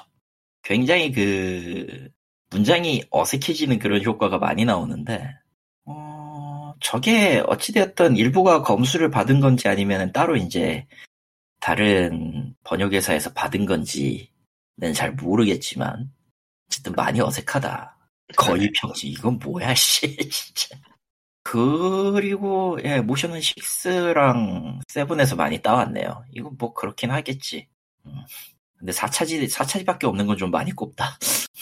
굉장히 0.62 1.12
그 1.12 2.10
문장이 2.50 3.04
어색해지는 3.10 3.78
그런 3.78 4.02
효과가 4.02 4.38
많이 4.38 4.64
나오는데 4.64 5.34
어, 5.34 5.49
저게 6.80 7.42
어찌되었든 7.46 8.16
일부가 8.16 8.62
검수를 8.62 9.10
받은 9.10 9.40
건지 9.40 9.68
아니면 9.68 10.12
따로 10.12 10.36
이제 10.36 10.86
다른 11.60 12.54
번역회사에서 12.64 13.32
받은 13.34 13.66
건지는 13.66 14.26
잘 14.94 15.12
모르겠지만 15.12 16.10
어쨌든 16.68 16.92
많이 16.94 17.20
어색하다. 17.20 17.96
거의 18.36 18.70
평지 18.80 19.08
이건 19.08 19.38
뭐야 19.38 19.74
씨 19.74 20.16
진짜. 20.30 20.76
그리고 21.42 22.78
예 22.84 23.00
모션은 23.00 23.40
6랑 23.40 24.80
7에서 24.86 25.36
많이 25.36 25.60
따왔네요. 25.60 26.24
이건 26.32 26.56
뭐 26.58 26.72
그렇긴 26.72 27.10
하겠지. 27.10 27.68
음. 28.06 28.12
근데 28.78 28.92
4차지 28.92 29.46
4차지밖에 29.50 30.04
없는 30.04 30.26
건 30.26 30.36
좀 30.38 30.50
많이 30.50 30.70
꼽다. 30.72 31.18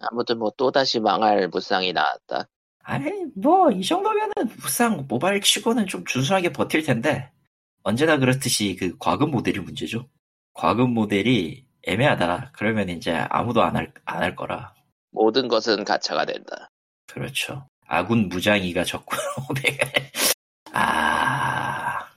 아무튼 0.00 0.38
뭐 0.38 0.50
또다시 0.56 1.00
망할 1.00 1.48
무쌍이 1.48 1.92
나왔다. 1.92 2.48
아이 2.84 3.10
뭐이 3.36 3.82
정도면은 3.84 4.32
무상 4.60 5.06
모바일 5.08 5.40
치고는 5.40 5.86
좀 5.86 6.04
준수하게 6.04 6.52
버틸 6.52 6.82
텐데 6.82 7.30
언제나 7.82 8.18
그렇듯이 8.18 8.76
그 8.76 8.96
과금 8.98 9.30
모델이 9.30 9.60
문제죠. 9.60 10.08
과금 10.54 10.92
모델이 10.94 11.66
애매하다. 11.84 12.52
그러면 12.54 12.88
이제 12.88 13.12
아무도 13.30 13.62
안 13.62 13.76
할 13.76 13.92
안 14.04 14.22
할 14.22 14.36
거라. 14.36 14.74
모든 15.10 15.48
것은 15.48 15.84
가차가 15.84 16.24
된다. 16.26 16.70
그렇죠. 17.06 17.68
아군 17.86 18.28
무장이가 18.28 18.84
적고 18.84 19.16
아 20.72 22.08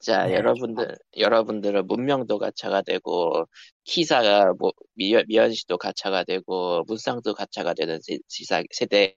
자, 0.00 0.26
네, 0.26 0.34
여러분들, 0.34 0.94
여러분들은 1.18 1.86
문명도 1.86 2.38
가차가 2.38 2.82
되고, 2.82 3.46
키사가, 3.84 4.52
뭐, 4.58 4.72
미연, 4.94 5.24
미연시도 5.28 5.78
가차가 5.78 6.24
되고, 6.24 6.82
무쌍도 6.86 7.32
가차가 7.34 7.72
되는 7.74 7.98
시, 8.02 8.20
시사, 8.28 8.62
세대, 8.70 9.16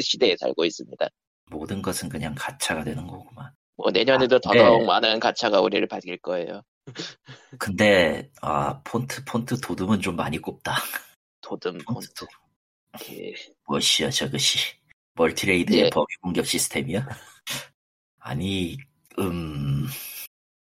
시대에 0.00 0.36
살고 0.36 0.64
있습니다. 0.64 1.06
모든 1.50 1.82
것은 1.82 2.08
그냥 2.08 2.34
가차가 2.36 2.84
되는 2.84 3.06
거구만. 3.06 3.52
뭐, 3.76 3.90
내년에도 3.90 4.36
아, 4.36 4.40
더더욱 4.40 4.80
네. 4.80 4.86
많은 4.86 5.20
가차가 5.20 5.60
우리를 5.60 5.86
받을 5.88 6.16
거예요. 6.18 6.62
근데 7.58 8.30
아 8.40 8.80
폰트 8.82 9.24
폰트 9.24 9.60
돋움은 9.60 10.00
좀 10.00 10.16
많이 10.16 10.38
꼽다. 10.38 10.74
돋움, 11.40 11.78
폰트 11.78 12.08
폰트. 12.94 13.12
예. 13.12 13.32
무엇이야 13.66 14.10
저것이 14.10 14.58
multi 15.14 15.46
raid의 15.46 15.84
예. 15.86 15.90
범위 15.90 16.06
공격 16.22 16.46
시스템이야? 16.46 17.06
아니 18.20 18.76
음 19.18 19.86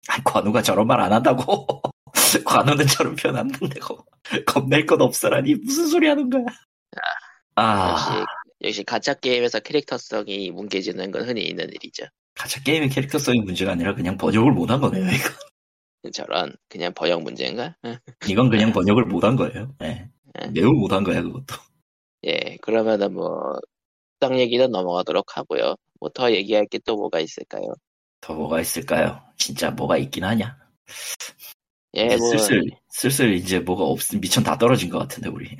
아니, 0.09 0.25
관우가 0.25 0.62
저런 0.62 0.87
말 0.87 1.01
안 1.01 1.12
한다고 1.12 1.67
관우는 2.45 2.87
저런 2.87 3.14
표현 3.17 3.37
안 3.37 3.51
한다고 3.55 4.05
겁낼 4.47 4.87
것 4.87 5.01
없어라니 5.01 5.55
무슨 5.57 5.87
소리 5.89 6.09
하는 6.09 6.29
거야? 6.31 6.45
아 7.57 7.91
역시, 7.91 8.11
역시 8.63 8.85
가짜 8.85 9.15
게임에서 9.15 9.61
캐릭터성이 9.61 10.51
뭉개지는 10.51 11.11
건 11.11 11.29
흔히 11.29 11.43
있는 11.45 11.69
일이죠. 11.73 12.05
가짜 12.35 12.61
게임의 12.63 12.91
캐릭터성이 12.91 13.41
문제가 13.41 13.73
아니라 13.73 13.95
그냥 13.95 14.17
번역을 14.19 14.53
못한 14.53 14.81
거네요. 14.81 15.05
이거. 15.07 15.31
저런, 16.13 16.55
그냥 16.69 16.93
번역 16.95 17.23
문제인가? 17.23 17.77
응. 17.85 17.99
이건 18.29 18.51
그냥 18.51 18.73
번역을 18.73 19.05
못한 19.07 19.37
거예요. 19.37 19.75
예. 19.83 20.09
예. 20.41 20.47
매우 20.49 20.73
못한 20.73 21.03
거야 21.05 21.23
그것도. 21.23 21.57
예, 22.27 22.57
그러면은 22.63 23.15
뭐, 23.15 23.55
땅 24.21 24.39
얘기는 24.39 24.71
넘어가도록 24.71 25.37
하고요. 25.37 25.77
뭐 26.01 26.11
더 26.11 26.31
얘기할 26.33 26.67
게 26.67 26.79
또 26.81 26.97
뭐가 26.97 27.21
있을까요? 27.21 27.75
더 28.21 28.35
뭐가 28.35 28.61
있을까요? 28.61 29.23
진짜 29.37 29.71
뭐가 29.71 29.97
있긴 29.99 30.25
하냐? 30.25 30.59
예, 31.95 32.17
뭐, 32.17 32.29
슬슬 32.31 32.63
슬슬 32.91 33.35
이제 33.35 33.59
뭐가 33.61 33.85
없 33.85 33.99
미천 34.21 34.45
다 34.45 34.57
떨어진 34.59 34.91
것 34.91 34.99
같은데 34.99 35.29
우리. 35.29 35.57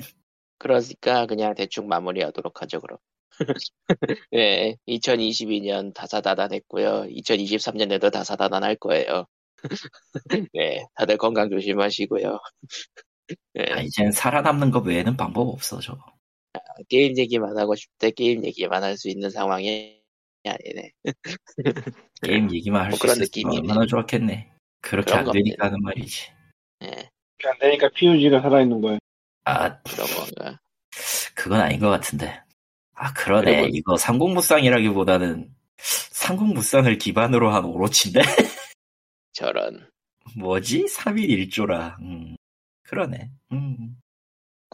그러니까 0.57 1.25
그냥 1.27 1.55
대충 1.55 1.87
마무리하도록 1.87 2.61
하죠, 2.61 2.81
그럼. 2.81 2.97
예, 4.33 4.75
2022년 4.87 5.93
다사다난했고요. 5.93 7.07
2023년에도 7.09 8.11
다사다난할 8.11 8.75
거예요. 8.77 9.25
네, 10.53 10.85
다들 10.95 11.17
건강 11.17 11.49
조심하시고요. 11.49 12.39
예, 13.59 13.61
아, 13.73 13.81
이젠 13.81 14.11
살아남는 14.11 14.71
것 14.71 14.85
외에는 14.85 15.17
방법 15.17 15.49
없어 15.49 15.79
저. 15.79 15.97
게임 16.89 17.17
얘기만 17.17 17.57
하고 17.57 17.75
싶대 17.75 18.11
게임 18.11 18.43
얘기만 18.45 18.83
할 18.83 18.97
수 18.97 19.09
있는 19.09 19.29
상황이 19.29 20.01
아니네. 20.45 20.91
게임 22.23 22.51
얘기만 22.53 22.83
할뭐수 22.85 23.01
그런 23.01 23.13
있으면 23.21 23.25
느낌이네. 23.25 23.57
얼마나 23.59 23.85
좋았겠네. 23.85 24.51
그렇게 24.81 25.11
그런 25.11 25.27
안. 25.27 25.31
되니까 25.33 25.65
하는 25.67 25.81
말이지. 25.81 26.31
예, 26.83 27.09
안 27.45 27.59
되니까 27.59 27.89
PUG가 27.89 28.41
살아있는 28.41 28.81
거예요. 28.81 28.99
아 29.47 29.81
그런 29.81 30.07
건가. 30.07 30.59
그건 31.33 31.61
아닌 31.61 31.79
것 31.79 31.89
같은데. 31.89 32.41
아 32.95 33.13
그러네. 33.13 33.61
그리고- 33.61 33.67
이거 33.73 33.97
상공무쌍이라기보다는 33.97 35.49
상공무쌍을 35.77 36.97
기반으로 36.97 37.51
한 37.53 37.63
오로치인데 37.65 38.19
저런. 39.33 39.89
뭐지? 40.35 40.85
3일 40.85 41.29
1조라. 41.49 41.97
음, 42.01 42.35
그러네. 42.83 43.31
음. 43.53 43.95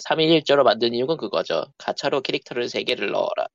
3일 0.03 0.41
1조로 0.41 0.63
만든 0.63 0.93
이유는 0.93 1.17
그거죠. 1.17 1.65
가차로 1.77 2.21
캐릭터를 2.21 2.65
3개를 2.67 3.11
넣어라. 3.11 3.45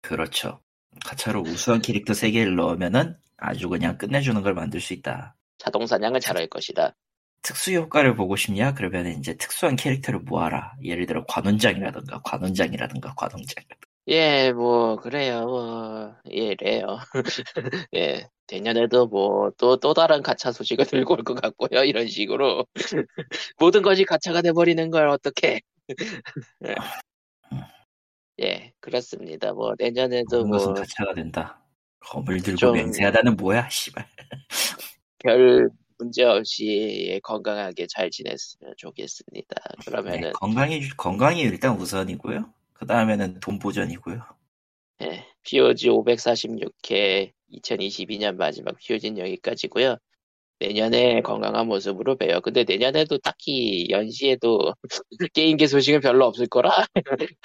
그렇죠. 0.00 0.60
가차로 1.04 1.42
우수한 1.42 1.82
캐릭터 1.82 2.12
3개를 2.14 2.54
넣으면은 2.54 3.16
아주 3.36 3.68
그냥 3.68 3.98
끝내주는 3.98 4.40
걸 4.42 4.54
만들 4.54 4.80
수 4.80 4.94
있다. 4.94 5.34
자동 5.58 5.86
사냥을 5.86 6.20
잘할 6.20 6.46
것이다. 6.48 6.94
특수 7.42 7.72
효과를 7.72 8.14
보고 8.14 8.36
싶냐? 8.36 8.74
그러면 8.74 9.06
이제 9.08 9.34
특수한 9.36 9.76
캐릭터를 9.76 10.20
모아라. 10.20 10.72
예를 10.82 11.06
들어 11.06 11.24
관원장이라든가 11.26 12.20
관원장이라든가 12.24 13.14
관원장. 13.16 13.64
예, 14.08 14.52
뭐 14.52 14.96
그래요. 14.96 15.44
뭐, 15.46 16.14
예, 16.32 16.54
래요. 16.54 16.98
예, 17.94 18.28
내년에도 18.50 19.06
뭐또또 19.06 19.94
다른 19.94 20.22
가차 20.22 20.50
소식을 20.52 20.86
들고 20.86 21.14
올 21.14 21.24
것 21.24 21.34
같고요. 21.40 21.84
이런 21.84 22.06
식으로 22.08 22.66
모든 23.58 23.82
것이 23.82 24.04
가차가 24.04 24.42
돼 24.42 24.52
버리는 24.52 24.90
걸 24.90 25.08
어떻게? 25.08 25.60
예, 28.40 28.72
그렇습니다. 28.80 29.52
뭐 29.52 29.72
내년에도 29.78 30.38
모든 30.38 30.50
것은 30.50 30.66
뭐 30.68 30.74
가차가 30.74 31.14
된다. 31.14 31.60
검을 32.00 32.40
들고 32.42 32.56
좀- 32.56 32.72
맹세하다는 32.74 33.36
뭐야? 33.36 33.68
씨발. 33.68 34.04
별 35.18 35.68
문제 36.02 36.24
없이 36.24 37.20
건강하게 37.22 37.86
잘 37.88 38.10
지냈으면 38.10 38.74
좋겠습니다. 38.76 39.54
네, 39.54 39.84
그러면은 39.84 40.32
건강이 40.32 40.88
건강이 40.96 41.40
일단 41.40 41.78
우선이고요. 41.78 42.52
그 42.72 42.86
다음에는 42.86 43.38
돈 43.40 43.58
보전이고요. 43.60 44.20
예, 45.02 45.24
POG 45.42 45.88
546회 45.90 47.30
2022년 47.52 48.34
마지막 48.34 48.76
POG는 48.78 49.18
여기까지고요. 49.18 49.96
내년에 50.58 51.22
건강한 51.22 51.66
모습으로 51.66 52.16
봬요. 52.16 52.40
근데 52.40 52.64
내년에도 52.64 53.18
딱히 53.18 53.86
연시에도 53.90 54.74
게임계 55.34 55.66
소식은 55.66 56.00
별로 56.00 56.26
없을 56.26 56.46
거라. 56.46 56.70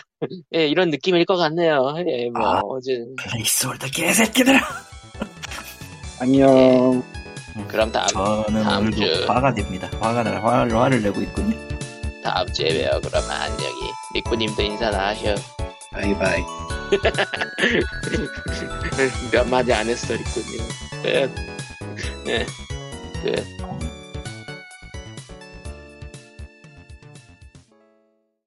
예, 0.56 0.68
이런 0.68 0.90
느낌일 0.90 1.26
것 1.26 1.36
같네요. 1.36 1.96
예, 2.08 2.30
뭐 2.30 2.42
아. 2.42 2.62
어제 2.64 3.06
placeholder 3.18 3.88
개새끼들아. 3.88 4.60
안녕. 6.20 7.04
그럼 7.68 7.92
다음 7.92 8.08
저는 8.08 8.64
다음 8.64 8.88
오늘도 8.88 8.98
주. 8.98 9.26
화가 9.28 9.54
됩니다. 9.54 9.90
화가 10.00 10.24
나 10.24 10.42
화를, 10.42 10.76
화를 10.78 11.02
내고 11.02 11.22
있군요. 11.22 11.58
다음 12.24 12.52
주에 12.54 12.70
봬요. 12.70 13.00
그러면 13.04 13.30
안녕히 13.32 13.76
리꾸님도 14.16 14.62
인사나 14.62 15.08
하셔. 15.10 15.36
bye 15.92 16.14
bye. 16.14 16.44
몇 19.32 19.48
마디 19.48 19.74
안 19.74 19.88
했어 19.88 20.14
리꾸님. 20.14 20.60
끝. 21.04 21.32
예, 22.28 22.46
끝. 23.24 23.44